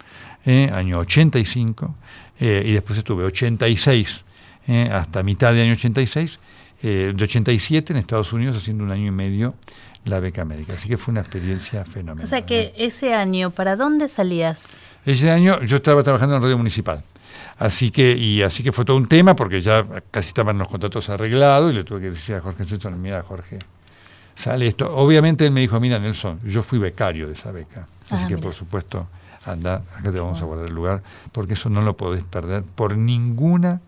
[0.44, 1.94] eh, año 85,
[2.40, 4.24] eh, y después estuve 86
[4.90, 6.40] hasta mitad de año 86,
[6.82, 9.54] de 87 en Estados Unidos haciendo un año y medio
[10.04, 10.72] la beca médica.
[10.72, 12.24] Así que fue una experiencia fenomenal.
[12.24, 14.62] O sea que ese año, ¿para dónde salías?
[15.04, 17.04] Ese año yo estaba trabajando en Radio Municipal.
[17.58, 21.08] Así que, y así que fue todo un tema, porque ya casi estaban los contratos
[21.08, 23.58] arreglados, y le tuve que decir a Jorge Nelson, mira Jorge,
[24.34, 24.94] sale esto.
[24.94, 27.88] Obviamente él me dijo, mira Nelson, yo fui becario de esa beca.
[28.10, 29.08] Así ah, que por supuesto,
[29.46, 32.96] anda, acá te vamos a guardar el lugar, porque eso no lo podés perder por
[32.96, 33.80] ninguna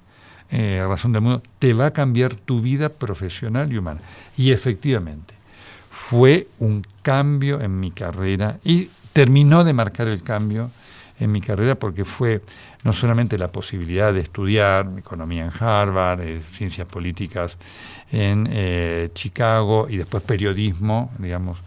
[0.51, 1.43] eh, razón del mundo.
[1.59, 4.01] Te va a cambiar tu vida profesional y humana.
[4.37, 5.35] Y efectivamente,
[5.91, 10.71] fue un cambio en mi carrera y terminó de marcar el cambio
[11.21, 12.43] en mi carrera porque fue
[12.85, 17.57] no solamente la posibilidad de estudiar economía en Harvard, eh, ciencias políticas
[18.13, 21.59] en eh, Chicago y después periodismo, digamos,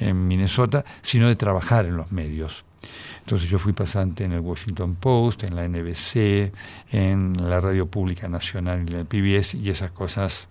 [0.00, 2.64] en Minnesota, sino de trabajar en los medios.
[3.20, 6.52] Entonces yo fui pasante en el Washington Post, en la NBC,
[6.92, 10.48] en la Radio Pública Nacional y en el PBS y esas cosas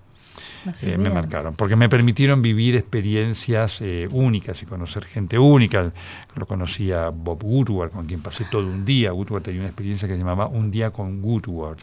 [0.81, 5.91] eh, me marcaron, porque me permitieron vivir experiencias eh, únicas y conocer gente única.
[6.35, 9.13] Lo conocía Bob Woodward, con quien pasé todo un día.
[9.13, 11.79] Woodward tenía una experiencia que se llamaba Un día con Woodward,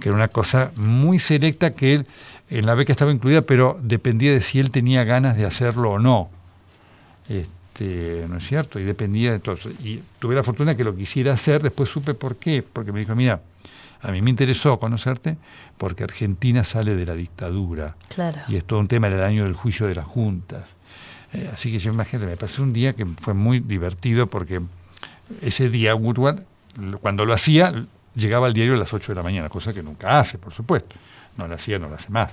[0.00, 2.06] que era una cosa muy selecta que él,
[2.50, 5.98] en la beca estaba incluida, pero dependía de si él tenía ganas de hacerlo o
[5.98, 6.30] no.
[7.28, 8.78] Este, ¿No es cierto?
[8.78, 9.56] Y dependía de todo.
[9.82, 13.16] Y tuve la fortuna que lo quisiera hacer, después supe por qué, porque me dijo,
[13.16, 13.40] mira,
[14.04, 15.38] a mí me interesó conocerte
[15.78, 17.96] porque Argentina sale de la dictadura.
[18.08, 18.40] Claro.
[18.48, 20.64] Y es todo un tema, en el año del juicio de las juntas.
[21.32, 24.60] Eh, así que yo imagínate, me pasé un día que fue muy divertido porque
[25.40, 26.42] ese día Woodward,
[27.00, 30.20] cuando lo hacía, llegaba al diario a las 8 de la mañana, cosa que nunca
[30.20, 30.94] hace, por supuesto.
[31.38, 32.30] No lo hacía, no lo hace más.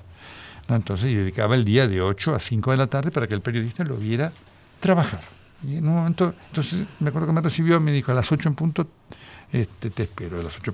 [0.68, 3.42] Entonces, y dedicaba el día de 8 a 5 de la tarde para que el
[3.42, 4.32] periodista lo viera
[4.82, 5.22] trabajar.
[5.66, 8.50] Y en un momento, entonces me acuerdo que me recibió, me dijo, a las 8
[8.50, 8.88] en punto,
[9.52, 10.74] este, te espero, a las 8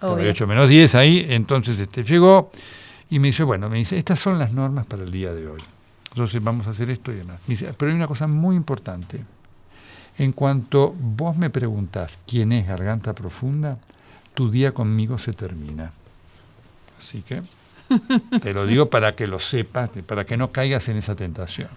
[0.00, 2.50] había 8 menos 10 ahí, entonces este, llegó
[3.10, 5.60] y me dice, bueno, me dice, estas son las normas para el día de hoy.
[6.10, 7.40] Entonces vamos a hacer esto y demás.
[7.46, 9.20] dice, pero hay una cosa muy importante.
[10.18, 13.78] En cuanto vos me preguntás quién es Garganta Profunda,
[14.34, 15.92] tu día conmigo se termina.
[16.98, 17.42] Así que
[18.42, 21.68] te lo digo para que lo sepas, para que no caigas en esa tentación.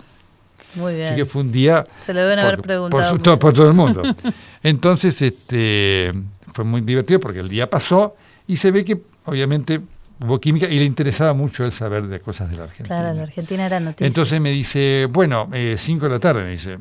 [0.75, 1.07] Muy bien.
[1.07, 1.86] Así que fue un día.
[2.03, 3.17] Se lo deben haber preguntado.
[3.17, 4.01] Por, por, todo el mundo.
[4.63, 6.13] Entonces, este,
[6.54, 8.16] fue muy divertido porque el día pasó
[8.48, 9.82] y se ve que obviamente
[10.20, 12.88] hubo química y le interesaba mucho el saber de cosas de la Argentina.
[12.88, 14.08] Claro, la Argentina era noticia.
[14.08, 16.78] Entonces me dice, bueno, 5 eh, de la tarde, me dice,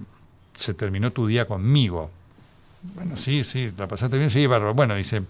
[0.54, 2.10] se terminó tu día conmigo.
[2.94, 4.74] Bueno, sí, sí, la pasaste bien, sí, bárbaro.
[4.74, 5.22] Bueno, dice,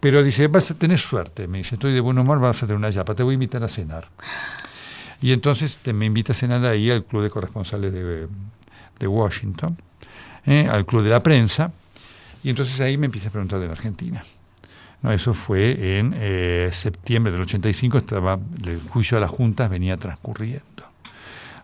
[0.00, 1.48] pero dice, vas a tener suerte.
[1.48, 3.62] Me dice, estoy de buen humor, vas a tener una yapa, te voy a invitar
[3.62, 4.08] a cenar.
[5.20, 8.28] Y entonces te, me invita a cenar ahí al Club de Corresponsales de,
[8.98, 9.76] de Washington,
[10.44, 11.72] eh, al Club de la Prensa.
[12.46, 14.24] Y entonces ahí me empieza a preguntar de la Argentina.
[15.02, 19.96] No, eso fue en eh, septiembre del 85, estaba el juicio a las juntas venía
[19.96, 20.62] transcurriendo.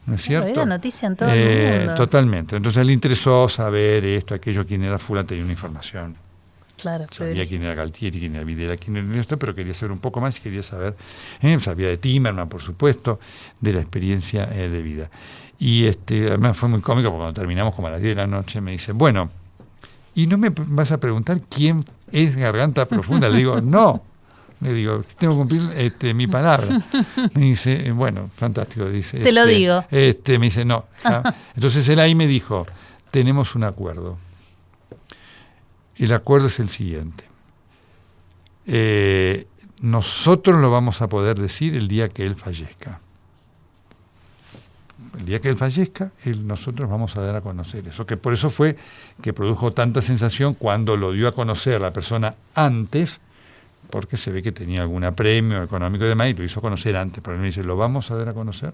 [0.06, 0.48] ¿No es cierto?
[0.48, 1.94] Era noticia en todo el eh, mundo.
[1.94, 2.56] Totalmente.
[2.56, 6.16] Entonces le interesó saber esto, aquello, quién era fulano, tenía una información.
[6.76, 10.00] Claro, sabía quién era Galtieri, quién era Videla, quién era esto, pero quería saber un
[10.00, 10.96] poco más y quería saber,
[11.42, 13.20] eh, sabía de Timerman, por supuesto,
[13.60, 15.08] de la experiencia de vida.
[15.60, 18.26] Y este, además fue muy cómico porque cuando terminamos como a las 10 de la
[18.26, 19.30] noche me dice, bueno,
[20.14, 23.28] y no me vas a preguntar quién es Garganta Profunda.
[23.28, 24.02] Le digo, no.
[24.60, 26.80] Le digo, tengo que cumplir este, mi palabra.
[27.34, 28.88] Me dice, bueno, fantástico.
[28.88, 29.84] Dice, Te lo este, digo.
[29.90, 30.86] Este, me dice, no.
[31.54, 32.66] Entonces él ahí me dijo,
[33.10, 34.18] tenemos un acuerdo.
[35.96, 37.24] El acuerdo es el siguiente.
[38.66, 39.46] Eh,
[39.80, 43.00] nosotros lo vamos a poder decir el día que él fallezca
[45.18, 46.12] el día que él fallezca,
[46.44, 48.06] nosotros vamos a dar a conocer eso.
[48.06, 48.76] Que por eso fue
[49.22, 53.20] que produjo tanta sensación cuando lo dio a conocer la persona antes,
[53.90, 57.20] porque se ve que tenía algún premio económico y demás, y lo hizo conocer antes.
[57.22, 58.72] Pero él me dice, ¿lo vamos a dar a conocer?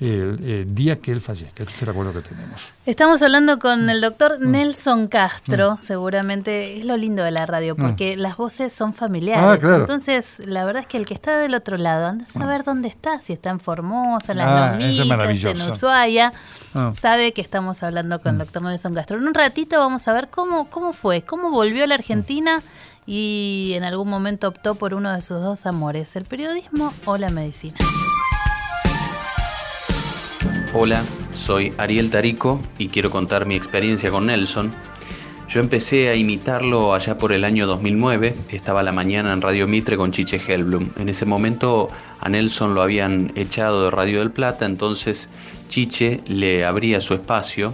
[0.00, 1.64] El, día que él fallezca.
[1.64, 2.62] Ese es el acuerdo que tenemos.
[2.86, 3.90] Estamos hablando con mm.
[3.90, 4.50] el doctor mm.
[4.50, 5.80] Nelson Castro, mm.
[5.80, 9.62] seguramente es lo lindo de la radio, porque las voces son familiares.
[9.64, 12.64] Ah, Entonces, la verdad es que el que está del otro lado, anda a saber
[12.64, 16.32] dónde está, si está en Formosa, en las ah, en Ushuaia,
[16.74, 16.92] ah.
[16.98, 19.18] sabe que estamos hablando con el doctor Nelson Castro.
[19.18, 22.62] En un ratito vamos a ver cómo, cómo fue, cómo volvió a la Argentina
[23.04, 27.30] y en algún momento optó por uno de sus dos amores, el periodismo o la
[27.30, 27.78] medicina.
[30.74, 31.02] Hola,
[31.32, 34.70] soy Ariel Tarico y quiero contar mi experiencia con Nelson.
[35.48, 39.96] Yo empecé a imitarlo allá por el año 2009, estaba la mañana en Radio Mitre
[39.96, 40.90] con Chiche Helblum.
[40.98, 41.88] En ese momento
[42.20, 45.30] a Nelson lo habían echado de Radio del Plata, entonces
[45.70, 47.72] Chiche le abría su espacio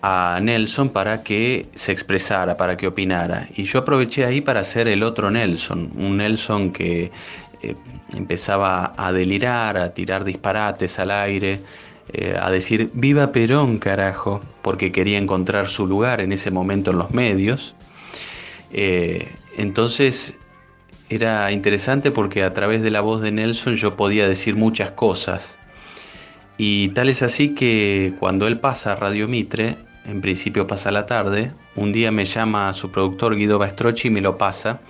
[0.00, 3.46] a Nelson para que se expresara, para que opinara.
[3.54, 7.12] Y yo aproveché ahí para hacer el otro Nelson, un Nelson que
[7.60, 7.74] eh,
[8.14, 11.60] empezaba a delirar, a tirar disparates al aire,
[12.12, 16.98] eh, a decir viva Perón carajo, porque quería encontrar su lugar en ese momento en
[16.98, 17.74] los medios.
[18.72, 20.36] Eh, entonces
[21.10, 25.56] era interesante porque a través de la voz de Nelson yo podía decir muchas cosas.
[26.56, 31.06] Y tal es así que cuando él pasa a Radio Mitre, en principio pasa la
[31.06, 34.80] tarde, un día me llama su productor Guido Bastrochi y me lo pasa.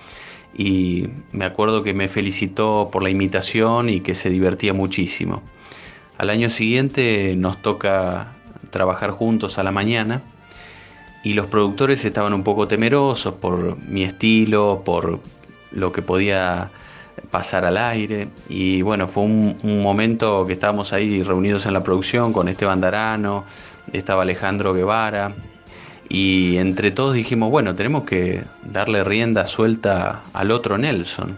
[0.57, 5.43] Y me acuerdo que me felicitó por la imitación y que se divertía muchísimo.
[6.19, 8.33] Al año siguiente nos toca
[8.71, 10.21] trabajar juntos a la mañana
[11.23, 15.21] y los productores estaban un poco temerosos por mi estilo, por
[15.71, 16.71] lo que podía
[17.31, 18.27] pasar al aire.
[18.49, 23.45] Y bueno, fue un, momento que estábamos ahí reunidos en la producción con Esteban Darano,
[23.93, 25.33] estaba Alejandro Guevara.
[26.09, 31.37] Y entre todos dijimos, bueno, tenemos que darle rienda suelta al otro Nelson.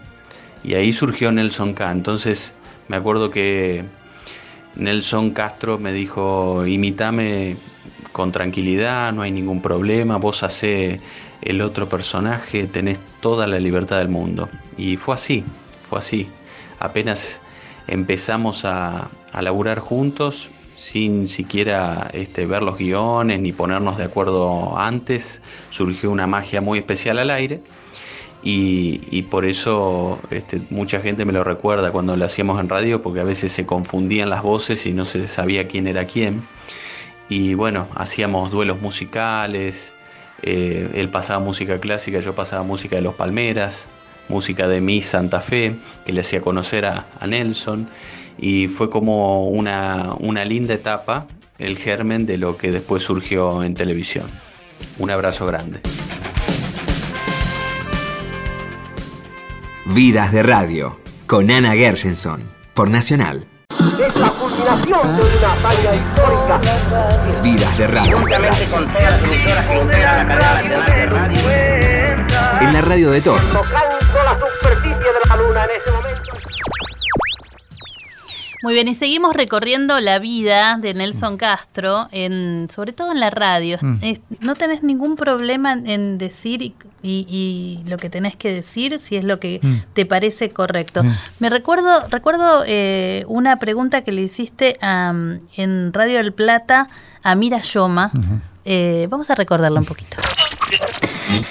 [0.64, 1.88] Y ahí surgió Nelson K.
[1.92, 2.52] Entonces
[2.88, 3.84] me acuerdo que
[4.74, 7.56] Nelson Castro me dijo, imítame
[8.12, 11.00] con tranquilidad, no hay ningún problema, vos hacé
[11.42, 14.48] el otro personaje, tenés toda la libertad del mundo.
[14.76, 15.44] Y fue así,
[15.88, 16.28] fue así.
[16.78, 17.40] Apenas
[17.86, 24.76] empezamos a, a laburar juntos, sin siquiera este, ver los guiones ni ponernos de acuerdo
[24.78, 27.62] antes, surgió una magia muy especial al aire.
[28.44, 33.20] Y, por eso este, mucha gente me lo recuerda cuando lo hacíamos en radio, porque
[33.20, 36.42] a veces se confundían las voces y no se sabía quién era quién.
[37.28, 39.94] Y bueno, hacíamos duelos musicales,
[40.42, 43.88] eh, él pasaba música clásica, yo pasaba música de Los Palmeras,
[44.28, 47.88] música de Mi Santa Fe, que le hacía conocer a, Nelson,
[48.38, 51.26] y fue como una, una linda etapa,
[51.58, 54.26] el germen de lo que después surgió en televisión.
[54.98, 55.80] Un abrazo grande.
[59.84, 62.42] Vidas de Radio, con Ana Gershenson,
[62.74, 63.46] por Nacional
[64.06, 66.60] es la culminación de una talla histórica.
[67.42, 68.18] Vidas de radio.
[72.60, 73.72] En la radio de todos.
[78.62, 83.30] Muy bien, y seguimos recorriendo la vida de Nelson Castro, en, sobre todo en la
[83.30, 83.78] radio.
[83.80, 83.96] Mm.
[84.40, 89.40] no tenés ningún problema en decir y, lo que tenés que decir si es lo
[89.40, 89.76] que mm.
[89.94, 91.02] te parece correcto.
[91.02, 91.12] Mm.
[91.40, 96.88] Me recuerdo, recuerdo eh, una pregunta que le hiciste en Radio del Plata
[97.22, 98.12] a Mira Yoma.
[98.64, 100.18] Eh, vamos a recordarla un poquito.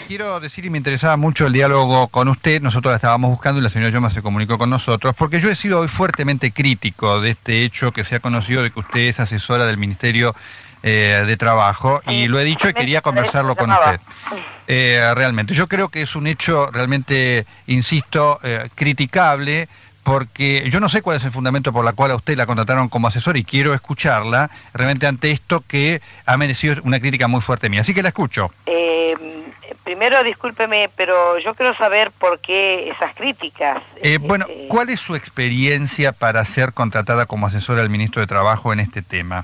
[0.08, 3.64] Quiero decir, y me interesaba mucho el diálogo con usted, nosotros la estábamos buscando y
[3.64, 7.32] la señora Yoma se comunicó con nosotros, porque yo he sido hoy fuertemente crítico de
[7.32, 10.36] este hecho que se ha conocido de que usted es asesora del Ministerio
[10.84, 14.00] eh, de Trabajo, y lo he dicho y quería conversarlo con usted.
[14.68, 19.68] Eh, realmente, yo creo que es un hecho realmente, insisto, eh, criticable
[20.04, 22.90] porque yo no sé cuál es el fundamento por la cual a usted la contrataron
[22.90, 27.70] como asesor y quiero escucharla realmente ante esto que ha merecido una crítica muy fuerte
[27.70, 27.82] mía.
[27.82, 28.52] Así que la escucho.
[28.66, 29.41] Eh,
[29.84, 33.82] primero, discúlpeme, pero yo quiero saber por qué esas críticas.
[33.98, 38.28] Eh, bueno, este, ¿cuál es su experiencia para ser contratada como asesora del ministro de
[38.28, 39.44] Trabajo en este tema?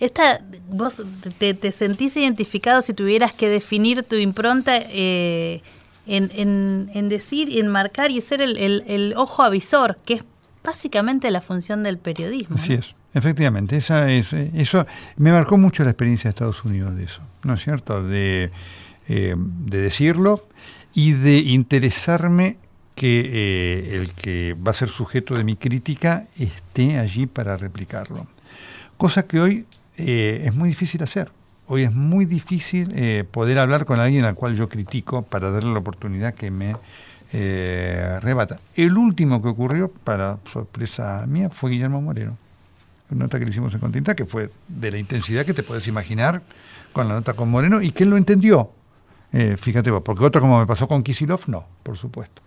[0.00, 1.02] Esta, ¿Vos
[1.38, 4.76] te, sentís identificado si tuvieras que definir tu impronta?
[4.76, 5.62] Eh,
[6.06, 10.24] en, en, decir y en marcar y ser el, ojo avisor, que es
[10.62, 12.56] básicamente la función del periodismo.
[12.56, 13.76] Así es, efectivamente.
[13.76, 17.62] Esa es, eso me marcó mucho la experiencia de Estados Unidos de eso, ¿no es
[17.62, 18.02] cierto?
[18.02, 18.50] De,
[19.08, 20.46] eh, de decirlo
[20.94, 22.56] y de interesarme
[22.94, 28.26] que eh, el que va a ser sujeto de mi crítica esté allí para replicarlo.
[28.96, 31.30] Cosa que hoy eh, es muy difícil hacer.
[31.66, 32.92] Hoy es muy difícil
[33.30, 36.74] poder hablar con alguien al cual yo critico para darle la oportunidad que me
[38.20, 38.60] rebata.
[38.74, 42.36] El último que ocurrió, para sorpresa mía, fue Guillermo Moreno.
[43.10, 45.86] Una nota que le hicimos en Continta, que fue de la intensidad que te puedes
[45.86, 46.42] imaginar
[46.92, 48.70] con la nota con Moreno y que él lo entendió.
[49.36, 52.40] Eh, fíjate vos, porque otro como me pasó con Kisilov, no, por supuesto.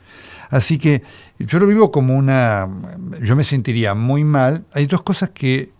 [0.49, 1.03] Así que
[1.37, 2.67] yo lo vivo como una...
[3.21, 4.65] Yo me sentiría muy mal.
[4.73, 5.71] Hay dos cosas que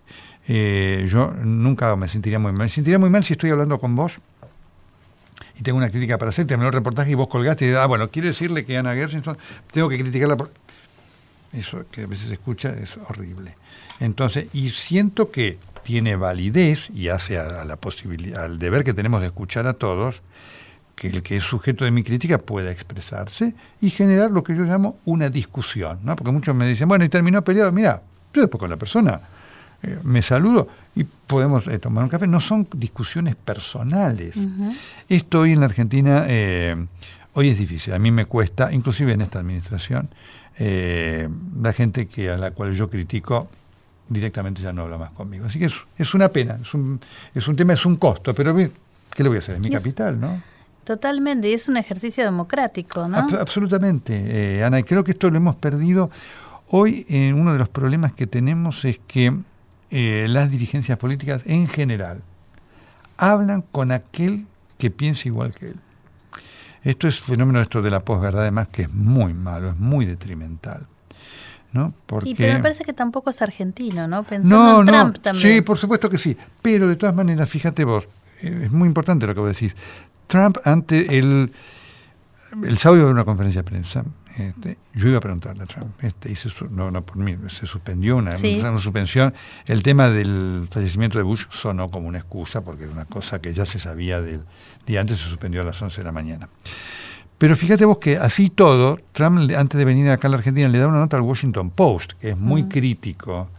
[0.50, 2.64] eh, yo nunca me sentiría muy mal.
[2.64, 4.20] Me sentiría muy mal si estoy hablando con vos
[5.58, 8.10] y tengo una crítica para hacer, terminó el reportaje y vos colgaste y ah, bueno,
[8.10, 9.38] quiero decirle que Ana Gershenson,
[9.72, 10.52] tengo que criticarla por...
[11.54, 13.56] Eso que a veces se escucha es horrible.
[14.00, 19.22] Entonces, y siento que tiene validez y hace a, la posibilidad, al deber que tenemos
[19.22, 20.22] de escuchar a todos,
[20.98, 24.64] que el que es sujeto de mi crítica pueda expresarse y generar lo que yo
[24.64, 26.16] llamo una discusión, ¿no?
[26.16, 28.02] Porque muchos me dicen, bueno, y terminó peleado, mira,
[28.34, 29.22] yo después con la persona
[29.84, 32.26] eh, me saludo y podemos eh, tomar un café.
[32.26, 34.34] No son discusiones personales.
[35.08, 36.76] Esto hoy en la Argentina, eh,
[37.34, 37.94] hoy es difícil.
[37.94, 40.10] A mí me cuesta, inclusive en esta administración,
[40.58, 43.48] la gente que a la cual yo critico
[44.10, 45.46] directamente ya no habla más conmigo.
[45.46, 47.00] Así que es, es una pena, es un,
[47.36, 48.72] es un tema, es un costo, pero ¿qué
[49.22, 49.56] le voy a hacer?
[49.56, 50.57] Es mi capital, ¿no?
[50.88, 53.18] Totalmente, y es un ejercicio democrático, ¿no?
[53.18, 56.10] absolutamente, Ana, y creo que esto lo hemos perdido.
[56.70, 59.34] Hoy uno de los problemas que tenemos es que
[59.90, 62.22] eh, las dirigencias políticas en general
[63.18, 64.46] hablan con aquel
[64.78, 65.76] que piensa igual que él.
[66.84, 70.88] Esto es fenómeno esto de la posverdad, además, que es muy malo, es muy detrimental.
[71.74, 71.94] ¿no?
[72.06, 72.34] Porque...
[72.38, 74.24] pero me parece que tampoco es argentino, ¿no?
[74.24, 75.56] Pensando en Trump también.
[75.56, 76.38] Sí, por supuesto que sí.
[76.62, 78.08] Pero de todas maneras, fíjate vos,
[78.42, 79.76] es muy importante lo que vos decís.
[80.28, 81.52] Trump, ante el,
[82.64, 84.04] el sábado iba a una conferencia de prensa,
[84.38, 86.36] este, yo iba a preguntarle a Trump, este,
[86.70, 89.34] no, no por mí, se suspendió una, una, suspensión.
[89.66, 93.54] El tema del fallecimiento de Bush sonó como una excusa, porque era una cosa que
[93.54, 94.46] ya se sabía del
[94.86, 96.50] día antes, se suspendió a las 11 de la mañana.
[97.38, 100.80] Pero fíjate vos que así todo, Trump antes de venir acá a la Argentina le
[100.80, 103.50] da una nota al Washington Post, que es muy crítico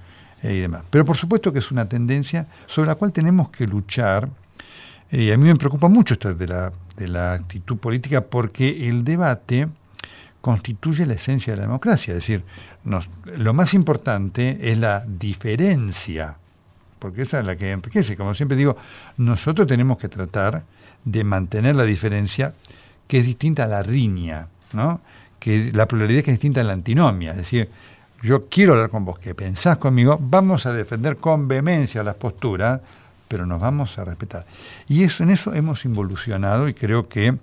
[0.43, 0.83] eh, y demás.
[0.91, 4.29] Pero por supuesto que es una tendencia sobre la cual tenemos que luchar.
[5.11, 8.89] Eh, y a mí me preocupa mucho esto de la, de la actitud política porque
[8.89, 9.69] el debate
[10.41, 12.13] constituye la esencia de la democracia.
[12.13, 12.45] Es decir,
[13.37, 16.37] lo más importante es la diferencia,
[16.99, 18.17] porque esa es la que enriquece.
[18.17, 18.77] Como siempre digo,
[19.17, 20.65] nosotros tenemos que tratar
[21.05, 22.55] de mantener la diferencia
[23.07, 25.01] que es distinta a la riña, ¿no?
[25.39, 27.31] que la pluralidad que es distinta a la antinomia.
[27.33, 27.71] Es decir,
[28.23, 32.81] yo quiero hablar con vos, que pensás conmigo, vamos a defender con vehemencia las posturas,
[33.29, 34.47] pero nos vamos a respetar.
[34.89, 37.37] Y eso, en eso hemos involucionado y creo que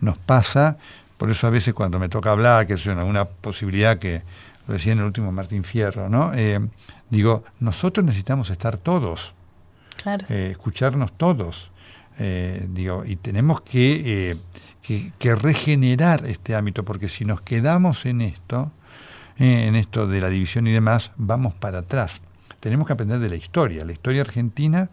[0.00, 0.78] nos pasa,
[1.16, 4.22] por eso a veces cuando me toca hablar, que es una, posibilidad que
[4.66, 6.32] lo decía en el último Martín Fierro, ¿no?
[6.34, 6.60] Eh,
[7.10, 9.34] digo, nosotros necesitamos estar todos,
[10.02, 10.26] claro.
[10.28, 11.70] Eh, escucharnos todos,
[12.18, 14.36] eh, digo, y tenemos que
[15.18, 18.70] que, regenerar este ámbito, porque si nos quedamos en esto,
[19.38, 22.20] en esto de la división y demás, vamos para atrás.
[22.60, 23.84] Tenemos que aprender de la historia.
[23.84, 24.88] La historia argentina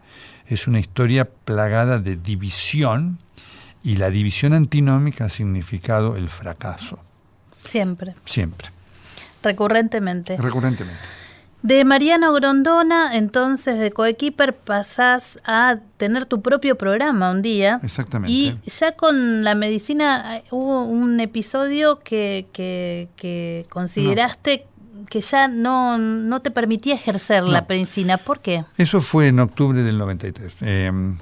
[0.47, 3.17] es una historia plagada de división
[3.83, 6.99] y la división antinómica ha significado el fracaso.
[7.63, 8.15] Siempre.
[8.25, 8.69] Siempre.
[9.41, 10.37] Recurrentemente.
[10.37, 11.01] Recurrentemente.
[11.63, 17.79] De Mariano Grondona, entonces de Coequiper, pasás a tener tu propio programa un día.
[17.83, 18.33] Exactamente.
[18.33, 24.67] Y ya con la medicina eh, hubo un episodio que, que, consideraste
[25.09, 28.17] que ya no, no te permitía ejercer la medicina.
[28.17, 28.65] ¿Por qué?
[28.77, 30.53] Eso fue en octubre del 93.
[30.61, 31.17] Em,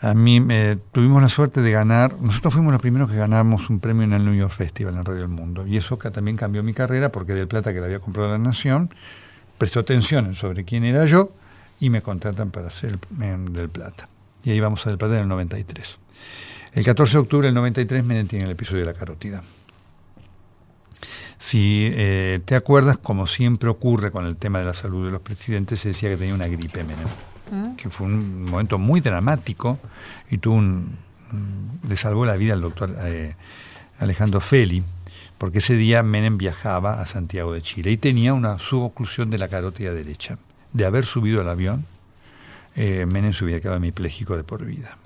[0.00, 3.80] a mí me tuvimos la suerte de ganar, nosotros fuimos los primeros que ganamos un
[3.80, 5.66] premio en el New York Festival en Radio del Mundo.
[5.66, 8.90] Y eso también cambió mi carrera porque del plata que le había comprado la Nación
[9.60, 11.32] prestó atención sobre quién era yo
[11.80, 14.08] y me contratan para hacer del Plata.
[14.42, 15.98] Y ahí vamos a Del Plata en el 93.
[16.72, 19.42] El 14 de octubre del 93 me tiene el episodio de la carótida.
[21.50, 25.20] Si eh, te acuerdas, como siempre ocurre con el tema de la salud de los
[25.20, 27.08] presidentes, se decía que tenía una gripe Menem,
[27.50, 27.74] mm.
[27.74, 29.80] que fue un momento muy dramático
[30.30, 30.96] y tuvo un,
[31.88, 33.34] le salvó la vida al doctor eh,
[33.98, 34.84] Alejandro Feli,
[35.38, 39.48] porque ese día Menem viajaba a Santiago de Chile y tenía una suboclusión de la
[39.48, 40.38] carótida derecha.
[40.72, 41.84] De haber subido al avión,
[42.76, 44.98] eh, Menem se hubiera quedado hemipléjico de por vida.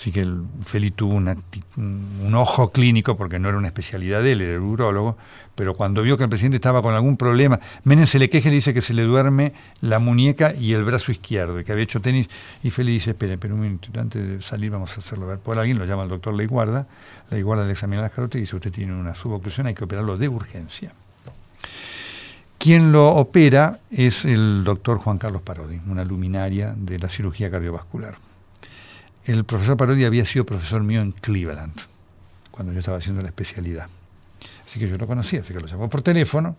[0.00, 4.40] Así que el Feli tuvo un ojo clínico, porque no era una especialidad de él,
[4.40, 5.18] era el urólogo,
[5.54, 8.52] pero cuando vio que el presidente estaba con algún problema, Menem se le queja y
[8.52, 12.00] dice que se le duerme la muñeca y el brazo izquierdo, y que había hecho
[12.00, 12.30] tenis,
[12.62, 15.38] y Feli dice, espere, pero un minuto, antes de salir vamos a hacerlo ver.
[15.38, 16.86] Por alguien lo llama el doctor Leiguarda,
[17.30, 20.30] Leiguarda le examina las carotas y dice, usted tiene una suboclusión, hay que operarlo de
[20.30, 20.94] urgencia.
[22.56, 28.29] Quien lo opera es el doctor Juan Carlos Parodi, una luminaria de la cirugía cardiovascular
[29.26, 31.74] el profesor Parodi había sido profesor mío en Cleveland,
[32.50, 33.88] cuando yo estaba haciendo la especialidad.
[34.66, 36.56] Así que yo lo conocía, así que lo llamó por teléfono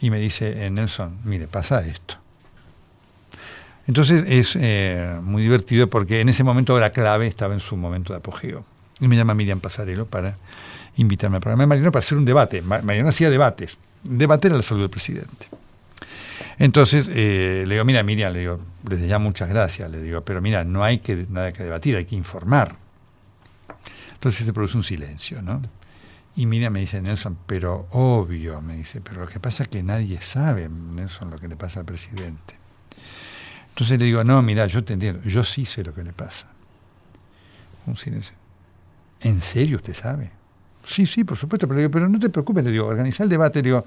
[0.00, 2.16] y me dice, eh, Nelson, mire, pasa esto.
[3.86, 8.12] Entonces es eh, muy divertido porque en ese momento la clave estaba en su momento
[8.12, 8.64] de apogeo.
[8.98, 10.38] Y me llama Miriam Pasarelo para
[10.96, 12.62] invitarme al programa de Mariano para hacer un debate.
[12.62, 13.78] Mariano hacía debates.
[14.02, 15.48] Debater a la salud del presidente.
[16.58, 20.40] Entonces eh, le digo, mira, Miriam, le digo, desde ya muchas gracias, le digo, pero
[20.40, 22.76] mira, no hay que, nada que debatir, hay que informar.
[24.14, 25.60] Entonces se produce un silencio, ¿no?
[26.34, 29.82] Y Miriam me dice, Nelson, pero obvio, me dice, pero lo que pasa es que
[29.82, 32.58] nadie sabe, Nelson, lo que le pasa al presidente.
[33.70, 36.46] Entonces le digo, no, mira, yo te entiendo, yo sí sé lo que le pasa.
[37.86, 38.34] Un silencio.
[39.20, 40.30] ¿En serio usted sabe?
[40.86, 43.70] Sí, sí, por supuesto, pero, pero no te preocupes, le digo, organizar el debate, le
[43.70, 43.84] digo,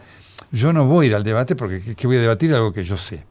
[0.52, 2.98] yo no voy a ir al debate porque ¿qué voy a debatir algo que yo
[2.98, 3.26] sé.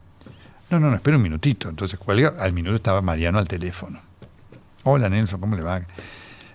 [0.70, 1.68] No, no, no, espera un minutito.
[1.68, 4.00] Entonces, cuelga, al minuto estaba Mariano al teléfono.
[4.84, 5.82] Hola Nelson, ¿cómo le va?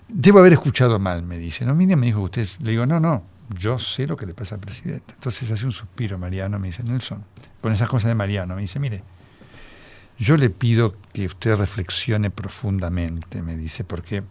[0.08, 1.64] Debo haber escuchado mal, me dice.
[1.64, 2.48] No, mire, me dijo usted.
[2.60, 3.24] Le digo, no, no,
[3.58, 5.12] yo sé lo que le pasa al presidente.
[5.14, 7.24] Entonces hace un suspiro Mariano, me dice, Nelson,
[7.60, 9.02] con esas cosas de Mariano, me dice, mire,
[10.18, 14.24] yo le pido que usted reflexione profundamente, me dice, porque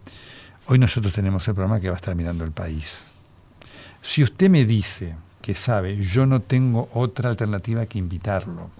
[0.66, 2.96] hoy nosotros tenemos el programa que va a estar mirando el país.
[4.02, 8.70] Si usted me dice que sabe, yo no tengo otra alternativa que invitarlo,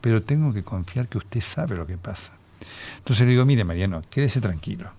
[0.00, 2.32] pero tengo que confiar que usted sabe lo que pasa.
[2.98, 4.92] Entonces le digo, mire Mariano, quédese tranquilo,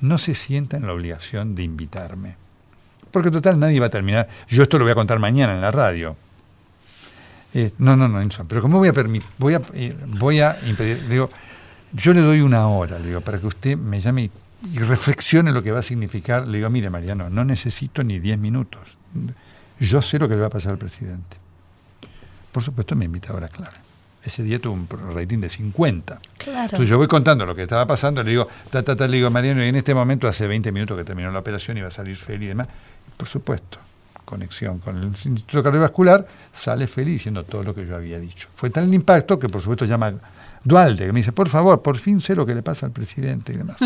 [0.00, 2.36] no se sienta en la obligación de invitarme,
[3.10, 5.70] porque total nadie va a terminar, yo esto lo voy a contar mañana en la
[5.70, 6.16] radio.
[7.52, 9.28] Eh, no, no, no, pero ¿cómo voy a permitir?
[9.38, 11.28] Voy a, eh, voy a impedir, digo,
[11.92, 14.30] yo le doy una hora, le digo, para que usted me llame y,
[14.74, 16.46] reflexione lo que va a significar.
[16.46, 18.96] Le digo, mire Mariano, no necesito ni 10 minutos.
[19.78, 21.36] Yo sé lo que le va a pasar al presidente.
[22.52, 23.76] Por supuesto me invita ahora, claro.
[24.22, 26.20] Ese día tuvo un rating de 50.
[26.36, 26.62] Claro.
[26.64, 29.30] Entonces yo voy contando lo que estaba pasando, le digo, ta, ta, ta, le digo,
[29.30, 31.92] Mariano, y en este momento hace 20 minutos que terminó la operación y va a
[31.92, 32.68] salir feliz y demás.
[33.16, 33.78] Por supuesto,
[34.26, 38.48] conexión con el Instituto Cardiovascular, sale feliz diciendo todo lo que yo había dicho.
[38.54, 40.12] Fue tal el impacto que por supuesto llama
[40.64, 43.52] Dualde, que me dice, por favor, por fin sé lo que le pasa al presidente
[43.52, 43.76] y demás.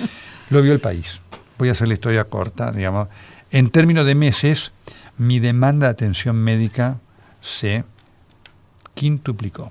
[0.50, 1.20] lo vio el país.
[1.58, 3.08] Voy a hacer la historia corta, digamos.
[3.50, 4.72] En términos de meses,
[5.16, 6.98] mi demanda de atención médica
[7.40, 7.84] se
[8.94, 9.70] quintuplicó.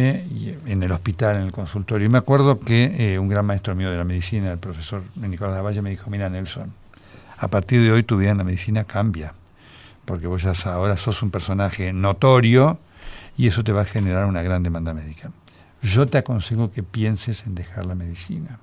[0.00, 2.06] Eh, en el hospital, en el consultorio.
[2.06, 5.56] Y me acuerdo que eh, un gran maestro mío de la medicina, el profesor Nicolás
[5.56, 6.72] Lavalle, me dijo, mira Nelson,
[7.36, 9.34] a partir de hoy tu vida en la medicina cambia,
[10.04, 12.78] porque vos ya ahora sos un personaje notorio
[13.38, 15.30] y eso te va a generar una gran demanda médica.
[15.80, 18.58] Yo te aconsejo que pienses en dejar la medicina,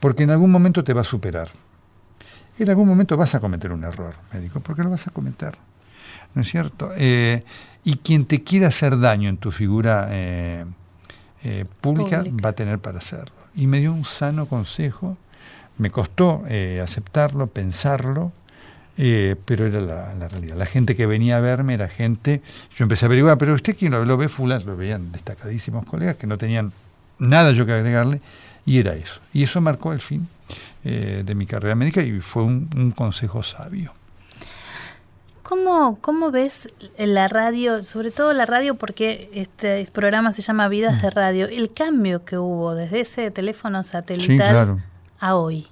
[0.00, 1.50] porque en algún momento te va a superar.
[2.58, 5.56] En algún momento vas a cometer un error médico, porque lo vas a cometer.
[6.34, 6.92] ¿No es cierto?
[6.96, 7.44] Eh,
[7.84, 10.64] y quien te quiera hacer daño en tu figura eh,
[11.44, 13.34] eh, pública, va a tener para hacerlo.
[13.54, 15.18] Y me dio un sano consejo,
[15.76, 16.44] me costó
[16.82, 18.32] aceptarlo, pensarlo,
[19.44, 20.56] pero era la, realidad.
[20.56, 22.42] La gente que venía a verme era gente,
[22.74, 26.26] yo empecé a averiguar, pero usted quién lo, ve fulano, lo veían destacadísimos colegas que
[26.26, 26.72] no tenían
[27.18, 28.20] nada yo que agregarle,
[28.66, 29.20] y era eso.
[29.32, 30.28] Y eso marcó el fin
[30.82, 33.94] de mi carrera médica y fue un consejo sabio.
[35.50, 41.02] ¿Cómo, ¿Cómo ves la radio, sobre todo la radio, porque este programa se llama Vidas
[41.02, 41.10] de mm.
[41.10, 44.80] Radio, el cambio que hubo desde ese teléfono satelital
[45.18, 45.66] a hoy?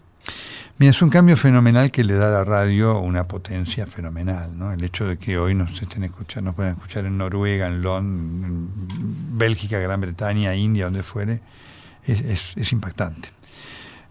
[0.81, 4.71] Mira, es un cambio fenomenal que le da a la radio una potencia fenomenal, ¿no?
[4.73, 8.49] El hecho de que hoy nos estén escuchando, nos puedan escuchar en Noruega, en Londres,
[8.49, 11.41] en Bélgica, Gran Bretaña, India, donde fuere,
[12.07, 13.31] es, impactante.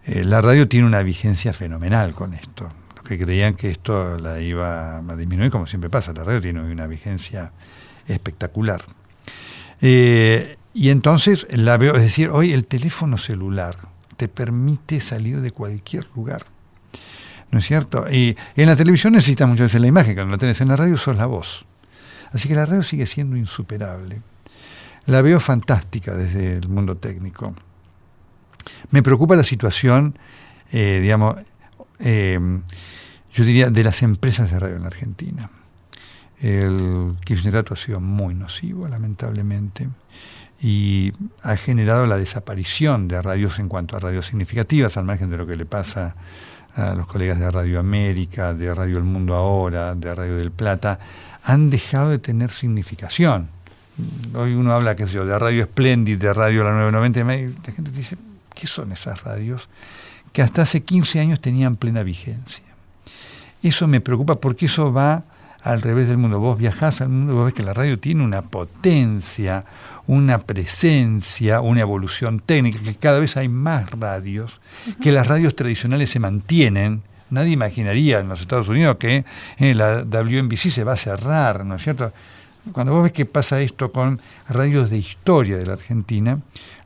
[0.03, 2.69] Eh, la radio tiene una vigencia fenomenal con esto
[3.07, 6.87] que creían que esto la iba a disminuir, como siempre pasa, la radio tiene una
[6.87, 7.53] vigencia
[8.07, 8.83] espectacular.
[9.79, 13.77] Eh, y entonces la veo, es decir, hoy el teléfono celular
[14.17, 16.56] te permite salir de cualquier lugar.
[17.51, 18.05] ¿No es cierto?
[18.11, 20.97] Y en la televisión necesitas muchas veces la imagen, cuando la tenés en la radio
[20.97, 21.65] sos la voz.
[22.31, 24.21] Así que la radio sigue siendo insuperable.
[25.05, 27.55] La veo fantástica desde el mundo técnico.
[28.91, 30.17] Me preocupa la situación,
[30.71, 31.37] eh, digamos,
[31.99, 32.37] eh,
[33.33, 35.49] yo diría, de las empresas de radio en la Argentina.
[36.41, 39.87] El kirchnerato ha sido muy nocivo, lamentablemente,
[40.61, 45.37] y ha generado la desaparición de radios en cuanto a radios significativas, al margen de
[45.37, 46.15] lo que le pasa
[46.75, 50.99] a los colegas de Radio América, de Radio El Mundo Ahora, de Radio del Plata,
[51.43, 53.49] han dejado de tener significación.
[54.35, 57.73] Hoy uno habla, qué sé yo, de Radio Splendid, de Radio La 990, y la
[57.73, 58.17] gente dice,
[58.53, 59.69] ¿qué son esas radios?
[60.33, 62.63] Que hasta hace 15 años tenían plena vigencia.
[63.63, 65.23] Eso me preocupa porque eso va
[65.61, 66.39] al revés del mundo.
[66.39, 69.65] Vos viajás al mundo vos ves que la radio tiene una potencia,
[70.07, 74.59] una presencia, una evolución técnica, que cada vez hay más radios,
[75.01, 77.03] que las radios tradicionales se mantienen.
[77.29, 79.25] Nadie imaginaría en los Estados Unidos que
[79.57, 82.13] eh, la WNBC se va a cerrar, ¿no es cierto?
[82.71, 86.39] Cuando vos ves que pasa esto con radios de historia de la Argentina,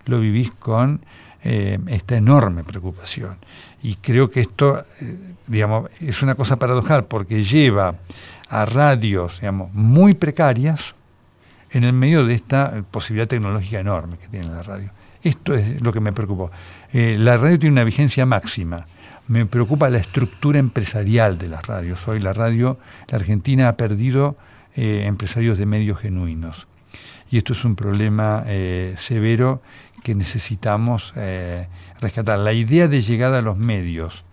[0.05, 1.01] lo vivís con
[1.43, 3.37] eh, esta enorme preocupación.
[3.83, 5.17] Y creo que esto, eh,
[5.47, 7.95] digamos, es una cosa paradojal porque lleva
[8.49, 10.95] a radios, digamos, muy precarias
[11.71, 14.91] en el medio de esta posibilidad tecnológica enorme que tiene la radio.
[15.23, 16.51] Esto es lo que me preocupó.
[16.91, 18.87] Eh, la radio tiene una vigencia máxima.
[19.27, 21.99] Me preocupa la estructura empresarial de las radios.
[22.07, 24.35] Hoy la radio, la Argentina ha perdido
[24.75, 26.67] eh, empresarios de medios genuinos.
[27.29, 28.43] Y esto es un problema
[28.97, 29.61] severo
[30.03, 31.67] que necesitamos eh,
[31.99, 32.39] rescatar.
[32.39, 34.25] La idea de llegada a los medios,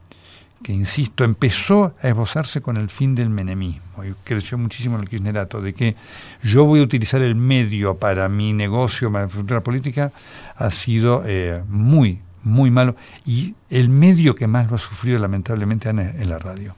[0.62, 5.08] que insisto, empezó a esbozarse con el fin del menemismo y creció muchísimo en el
[5.08, 5.96] kirchnerato, de que
[6.42, 10.12] yo voy a utilizar el medio para mi negocio, para mi futura política,
[10.56, 12.96] ha sido eh, muy, muy malo.
[13.24, 16.74] Y el medio que más lo ha sufrido lamentablemente es la radio.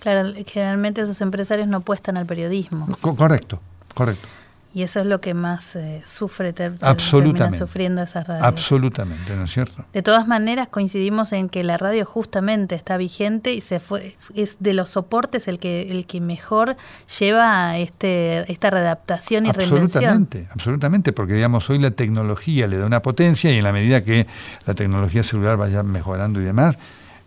[0.00, 2.86] Claro, generalmente esos empresarios no apuestan al periodismo.
[3.00, 3.60] correcto,
[3.94, 4.26] correcto.
[4.72, 7.58] Y eso es lo que más eh, sufre, ter, Absolutamente.
[7.58, 8.46] sufriendo esas radios.
[8.46, 9.84] Absolutamente, ¿no es cierto?
[9.92, 14.56] De todas maneras, coincidimos en que la radio justamente está vigente y se fue, es
[14.60, 16.76] de los soportes el que, el que mejor
[17.18, 23.02] lleva este, esta readaptación y absolutamente, Absolutamente, porque digamos, hoy la tecnología le da una
[23.02, 24.28] potencia y en la medida que
[24.66, 26.78] la tecnología celular vaya mejorando y demás,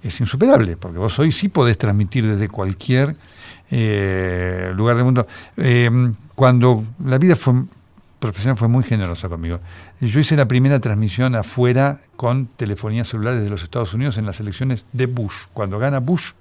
[0.01, 3.15] es insuperable, porque vos hoy sí podés transmitir desde cualquier
[3.71, 5.27] eh, lugar del mundo.
[5.57, 5.89] Eh,
[6.35, 7.53] cuando la vida fue
[8.19, 9.59] profesión fue muy generosa conmigo.
[9.99, 14.39] Yo hice la primera transmisión afuera con telefonía celular desde los Estados Unidos en las
[14.39, 15.33] elecciones de Bush.
[15.51, 16.31] Cuando gana Bush,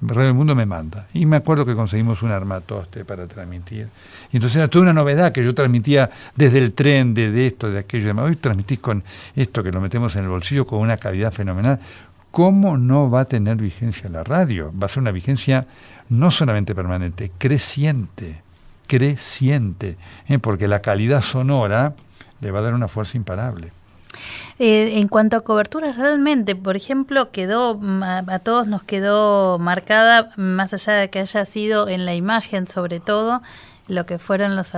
[0.00, 1.06] Radio del Mundo me manda.
[1.12, 3.88] Y me acuerdo que conseguimos un armatoste para transmitir.
[4.32, 7.80] Y entonces era toda una novedad que yo transmitía desde el tren, de, esto, de
[7.80, 8.14] aquello.
[8.22, 11.80] Hoy transmitís con esto que lo metemos en el bolsillo con una calidad fenomenal.
[12.30, 14.72] ¿Cómo no va a tener vigencia la radio?
[14.80, 15.66] Va a ser una vigencia
[16.08, 18.42] no solamente permanente, creciente,
[18.88, 20.40] creciente, ¿eh?
[20.40, 21.94] porque la calidad sonora
[22.40, 23.70] le va a dar una fuerza imparable.
[24.58, 30.30] Eh, en cuanto a coberturas, realmente, por ejemplo, quedó, mm, a, todos nos quedó marcada,
[30.36, 33.42] más allá de que haya sido en la imagen sobre todo,
[33.86, 34.72] lo que fueron los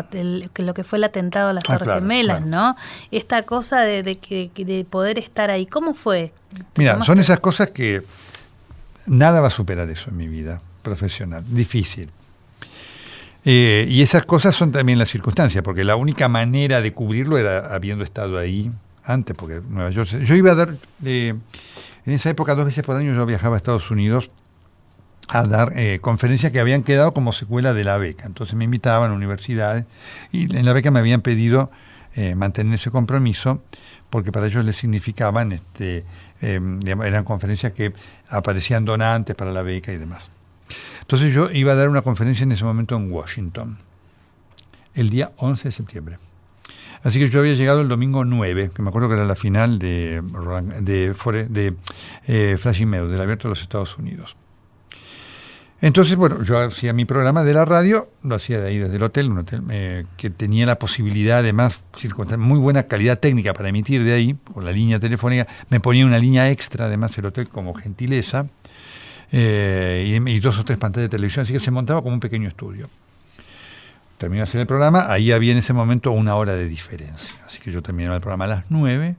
[0.56, 2.76] lo que fue el atentado a las ah, Torres Gemelas, ¿no?
[3.10, 6.32] Esta cosa de, que, de poder estar ahí, ¿cómo fue?
[6.76, 8.02] Mira, son esas cosas que
[9.06, 12.10] nada va a superar eso en mi vida profesional, difícil.
[13.44, 17.74] Eh, y esas cosas son también las circunstancias, porque la única manera de cubrirlo era
[17.74, 18.70] habiendo estado ahí
[19.04, 20.08] antes, porque Nueva York.
[20.24, 20.74] Yo iba a dar,
[21.04, 21.34] eh,
[22.04, 24.30] en esa época, dos veces por año yo viajaba a Estados Unidos
[25.28, 28.26] a dar eh, conferencias que habían quedado como secuela de la beca.
[28.26, 29.86] Entonces me invitaban a universidades
[30.32, 31.70] y en la beca me habían pedido
[32.16, 33.62] eh, mantener ese compromiso
[34.10, 36.04] porque para ellos les significaban, este,
[36.40, 37.92] eran conferencias que
[38.28, 40.30] aparecían donantes para la beca y demás.
[41.10, 43.78] Entonces yo iba a dar una conferencia en ese momento en Washington,
[44.94, 46.18] el día 11 de septiembre.
[47.02, 49.80] Así que yo había llegado el domingo 9, que me acuerdo que era la final
[49.80, 50.22] de,
[50.82, 51.74] de, de
[52.28, 54.36] eh, Flashing Meadow, del Abierto de los Estados Unidos.
[55.80, 59.02] Entonces, bueno, yo hacía mi programa de la radio, lo hacía de ahí desde el
[59.02, 61.80] hotel, un hotel eh, que tenía la posibilidad, además,
[62.38, 65.48] muy buena calidad técnica para emitir de ahí, por la línea telefónica.
[65.70, 68.46] Me ponía una línea extra, además, el hotel como gentileza,
[69.32, 72.20] eh, y, y, dos o tres pantallas de televisión, así que se montaba como un
[72.20, 72.88] pequeño estudio
[74.20, 77.34] terminé de hacer el programa, ahí había en ese momento una hora de diferencia.
[77.46, 79.16] Así que yo terminaba el programa a las 9,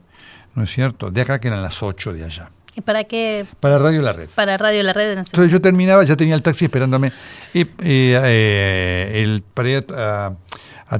[0.54, 1.10] ¿no es cierto?
[1.10, 2.50] De acá que eran las 8 de allá.
[2.76, 3.44] ¿Y para qué?
[3.58, 4.28] Para Radio La Red.
[4.34, 5.18] Para Radio La Red.
[5.18, 7.12] Entonces yo terminaba, ya tenía el taxi esperándome
[7.52, 10.34] y, eh, el, para ir a,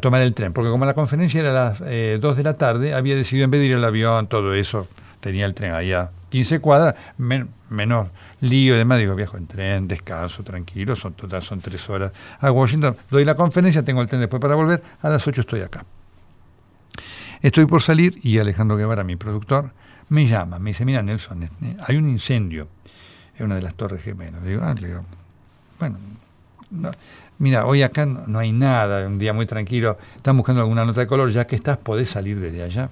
[0.00, 2.94] tomar el tren, porque como la conferencia era a las 2 eh, de la tarde,
[2.94, 4.88] había decidido en vez de ir al avión, todo eso,
[5.20, 8.08] tenía el tren allá 15 cuadras, menor
[8.42, 12.50] lío y demás, digo, viajo en tren, descanso, tranquilo, son total, son tres horas a
[12.50, 15.84] Washington, doy la conferencia, tengo el tren después para volver, a las 8 estoy acá.
[17.40, 19.72] Estoy por salir y Alejandro Guevara, mi productor,
[20.08, 22.68] me llama, me dice, mira Nelson, este, hay un incendio
[23.36, 24.44] en una de las torres gemelas.
[24.44, 25.04] Digo, ah, digo,
[25.78, 25.98] bueno,
[27.38, 31.06] mira, hoy acá no, hay nada, un día muy tranquilo, están buscando alguna nota de
[31.06, 32.90] color, ya que estás, podés salir desde allá.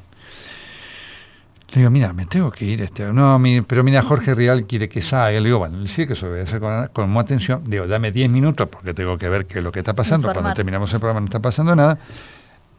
[1.72, 2.80] Le digo, mira, me tengo que ir.
[2.82, 5.38] Este, no, pero mira, Jorge Real quiere que salga.
[5.38, 7.62] Le digo, bueno, le sigue que a hacer con, con más atención.
[7.64, 10.32] Digo, dame 10 minutos porque tengo que ver qué es lo que está pasando.
[10.32, 11.98] Cuando terminamos el programa no está pasando nada.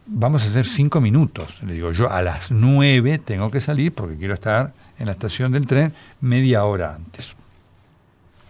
[0.08, 1.62] Vamos a hacer 5 minutos.
[1.62, 5.54] Le digo, yo a las 9 tengo que salir porque quiero estar en la estación
[5.54, 7.36] del tren media hora antes.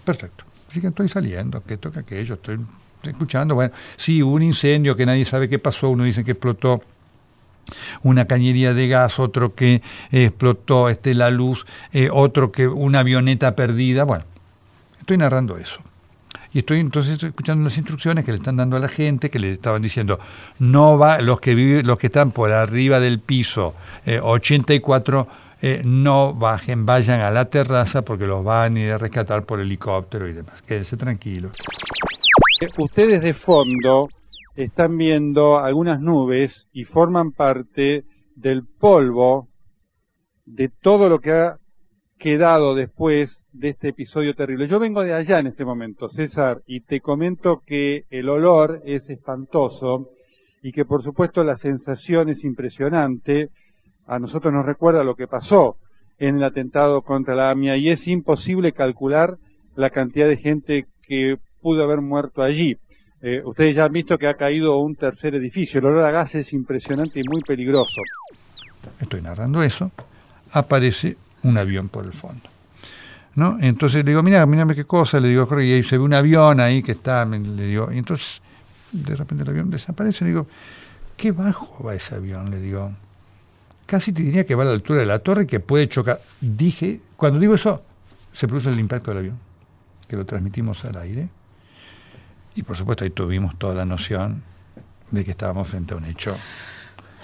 [0.03, 0.45] Perfecto.
[0.69, 2.59] Así que estoy saliendo, que toca aquello, estoy
[3.03, 3.53] escuchando.
[3.53, 5.89] Bueno, sí, hubo un incendio que nadie sabe qué pasó.
[5.89, 6.81] Uno dice que explotó
[8.03, 13.55] una cañería de gas, otro que explotó este, la luz, eh, otro que una avioneta
[13.55, 14.03] perdida.
[14.03, 14.25] Bueno,
[14.99, 15.81] estoy narrando eso.
[16.53, 19.53] Y estoy entonces escuchando las instrucciones que le están dando a la gente, que le
[19.53, 20.19] estaban diciendo,
[20.59, 23.73] no va, los que viven, los que están por arriba del piso
[24.05, 28.97] 84, eh, eh, no bajen, vayan a la terraza porque los van a ir a
[28.97, 30.61] rescatar por helicóptero y demás.
[30.63, 31.51] Quédense tranquilos.
[32.77, 34.07] Ustedes de fondo
[34.55, 39.47] están viendo algunas nubes y forman parte del polvo
[40.45, 41.57] de todo lo que ha
[42.17, 44.67] quedado después de este episodio terrible.
[44.67, 49.09] Yo vengo de allá en este momento, César, y te comento que el olor es
[49.09, 50.09] espantoso
[50.61, 53.49] y que por supuesto la sensación es impresionante.
[54.05, 55.77] A nosotros nos recuerda lo que pasó
[56.19, 59.37] en el atentado contra la AMIA y es imposible calcular
[59.75, 62.77] la cantidad de gente que pudo haber muerto allí.
[63.21, 65.79] Eh, ustedes ya han visto que ha caído un tercer edificio.
[65.79, 68.01] El olor a gas es impresionante y muy peligroso.
[68.99, 69.91] Estoy narrando eso.
[70.53, 72.49] Aparece un avión por el fondo.
[73.35, 73.57] ¿no?
[73.61, 75.19] Entonces le digo, mira, mírame qué cosa.
[75.19, 77.25] Le digo, Jorge, y ahí se ve un avión ahí que está.
[77.25, 78.41] Le digo, y entonces
[78.91, 80.25] de repente el avión desaparece.
[80.25, 80.47] Le digo,
[81.15, 82.49] qué bajo va ese avión.
[82.49, 82.91] Le digo,
[83.85, 86.21] casi te diría que va a la altura de la torre que puede chocar.
[86.41, 87.83] Dije, cuando digo eso,
[88.33, 89.39] se produce el impacto del avión,
[90.07, 91.29] que lo transmitimos al aire.
[92.55, 94.43] Y por supuesto ahí tuvimos toda la noción
[95.09, 96.35] de que estábamos frente a un hecho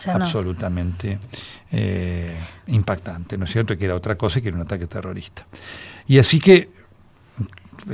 [0.07, 1.19] absolutamente
[1.71, 3.77] eh, impactante, ¿no es cierto?
[3.77, 5.45] Que era otra cosa que era un ataque terrorista.
[6.05, 6.69] Y así que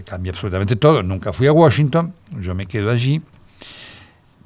[0.05, 1.03] cambia absolutamente todo.
[1.03, 3.21] Nunca fui a Washington, yo me quedo allí.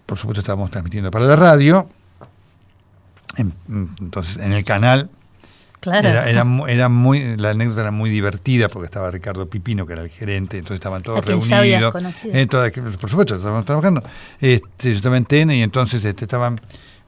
[0.05, 1.89] Por supuesto estábamos transmitiendo para la radio
[3.37, 5.09] entonces, en el canal
[5.79, 6.07] Claro.
[6.07, 10.09] Era, era, muy, la anécdota era muy divertida porque estaba Ricardo Pipino, que era el
[10.09, 11.93] gerente, entonces estaban todos reunidos.
[12.25, 12.47] Eh,
[12.99, 14.01] por supuesto, estaban trabajando.
[14.39, 16.59] Este, yo estaba en TN y entonces este, estaban.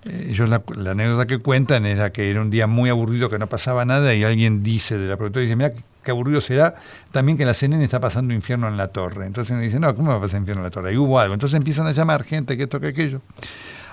[0.05, 3.47] Eh, ellos la, anécdota que cuentan era que era un día muy aburrido, que no
[3.47, 6.75] pasaba nada, y alguien dice de la productora, dice, mira qué aburrido será
[7.11, 9.25] también que la CNN está pasando infierno en la torre.
[9.25, 10.89] Entonces me dice, no, ¿cómo va a pasar infierno en la torre?
[10.89, 11.33] Ahí hubo algo.
[11.33, 13.21] Entonces empiezan a llamar gente que esto, que aquello.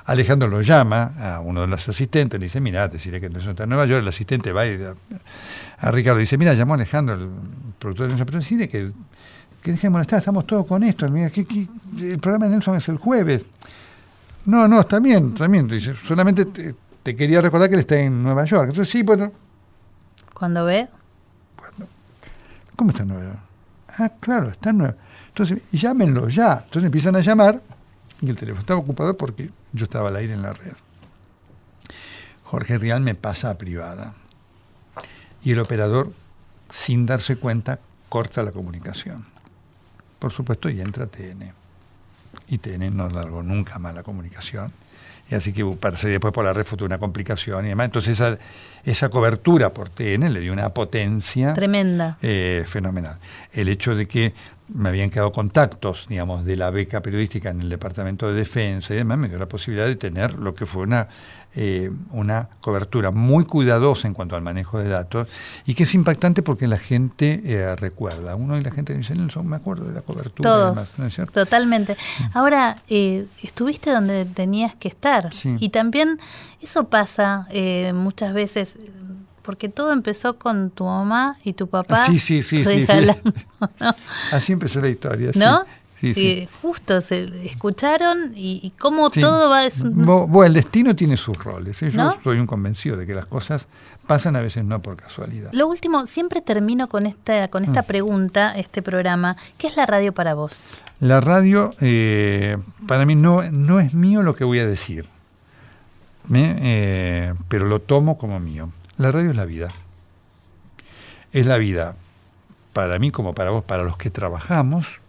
[0.06, 3.38] Alejandro lo llama a uno de los asistentes, le dice, mira, te diré que no
[3.38, 4.78] está en Nueva York, el asistente va y
[5.78, 7.28] a, Ricardo dice, mira, llamó a Alejandro, el
[7.78, 8.92] productor de Nelson, pero decide que,
[9.62, 12.98] que deje de molestar, estamos todos con esto, mira, el programa de Nelson es el
[12.98, 13.44] jueves.
[14.46, 16.44] No, no, está bien, está bien, dice, solamente
[17.02, 18.68] te, quería recordar que él está en Nueva York.
[18.68, 19.32] Entonces, sí, bueno.
[20.32, 20.88] ¿Cuándo ve?
[22.76, 23.38] ¿Cómo está en Nueva York?
[23.98, 25.04] Ah, claro, está en Nueva York.
[25.28, 26.62] Entonces, llámenlo ya.
[26.64, 27.60] Entonces empiezan a llamar
[28.20, 30.72] y el teléfono estaba ocupado porque yo estaba al aire en la red.
[32.44, 34.14] Jorge Rial me pasa a privada.
[35.42, 36.12] Y el operador,
[36.70, 39.26] sin darse cuenta, corta la comunicación.
[40.18, 41.52] Por supuesto, y entra TN.
[42.48, 44.72] Y TN no largó nunca más la comunicación.
[45.28, 47.86] Y así que para seguir después por la red fue una complicación y demás.
[47.86, 48.38] Entonces esa,
[48.84, 52.16] esa cobertura por TN le dio una potencia tremenda.
[52.22, 53.18] Eh, fenomenal.
[53.52, 54.34] El hecho de que
[54.68, 58.96] me habían quedado contactos, digamos, de la beca periodística en el Departamento de Defensa y
[58.96, 61.08] demás, me dio la posibilidad de tener lo que fue una,
[61.54, 65.28] eh, una cobertura muy cuidadosa en cuanto al manejo de datos
[65.66, 68.34] y que es impactante porque la gente eh, recuerda.
[68.34, 70.50] Uno y la gente dice, Nelson, me acuerdo de la cobertura.
[70.50, 71.32] Todos, ¿no es cierto?
[71.32, 71.96] Totalmente.
[72.34, 76.18] Ahora, eh, estuviste donde tenías que estar y también
[76.60, 77.46] eso pasa
[77.94, 78.76] muchas veces
[79.46, 82.04] porque todo empezó con tu mamá y tu papá.
[82.04, 82.84] Sí, sí, sí, sí,
[84.32, 85.30] Así empezó la historia.
[85.36, 85.64] ¿No?
[85.98, 86.48] Sí, sí.
[86.60, 89.66] justo se escucharon y, cómo todo va.
[89.84, 91.80] Bueno, el destino tiene sus roles.
[91.82, 91.90] ¿eh?
[91.90, 93.66] Yo soy un convencido de que las cosas
[94.06, 95.50] pasan a veces no por casualidad.
[95.52, 97.86] Lo último, siempre termino con esta, con esta mm.
[97.86, 99.36] pregunta, este programa.
[99.56, 100.64] ¿Qué es la radio para vos?
[100.98, 105.06] La radio, eh, para mí, no, no es mío lo que voy a decir,
[106.34, 107.32] ¿eh?
[107.48, 108.70] pero lo tomo como mío.
[108.98, 109.68] La radio es la vida.
[111.32, 111.96] Es la vida
[112.72, 115.00] para mí como para vos, para los que trabajamos,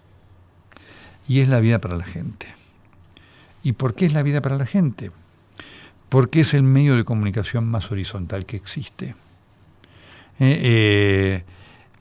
[1.27, 2.53] y es la vida para la gente.
[3.61, 5.11] ¿Y por qué es la vida para la gente?
[6.07, 9.15] Porque es el medio de comunicación más horizontal que existe.
[10.39, 11.43] Eh, eh,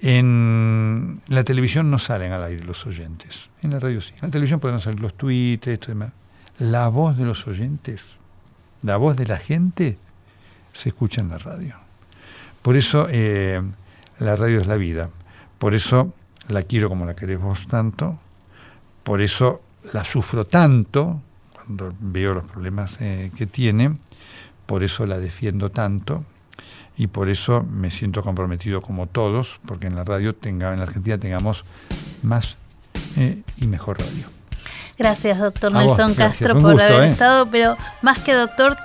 [0.01, 4.12] en la televisión no salen al aire los oyentes, en la radio sí.
[4.14, 6.12] En la televisión pueden salir los tweets, esto y demás.
[6.59, 8.05] La voz de los oyentes,
[8.82, 9.99] la voz de la gente,
[10.77, 11.77] se escucha en la radio.
[12.62, 13.62] Por eso eh,
[14.18, 15.11] la radio es la vida.
[15.59, 16.12] Por eso
[16.49, 18.18] la quiero como la querés vos tanto.
[19.05, 19.62] Por eso
[19.93, 21.20] la sufro tanto
[21.53, 23.97] cuando veo los problemas eh, que tiene.
[24.66, 26.24] Por eso la defiendo tanto.
[26.99, 30.87] Y por eso me siento comprometido como todos, porque en la radio tenga, en la
[30.87, 31.64] Argentina tengamos
[32.22, 32.57] más
[33.16, 34.27] eh, y mejor radio.
[34.99, 38.77] Gracias, doctor Nelson Castro, por haber estado, pero más que doctor,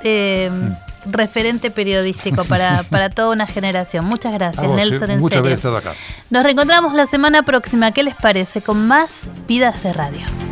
[1.05, 4.05] referente periodístico para, para toda una generación.
[4.05, 5.11] Muchas gracias, Nelson.
[5.11, 5.47] en serio.
[5.49, 5.93] estado acá.
[6.29, 7.91] Nos reencontramos la semana próxima.
[7.91, 8.61] ¿Qué les parece?
[8.61, 10.50] Con más Vidas de Radio.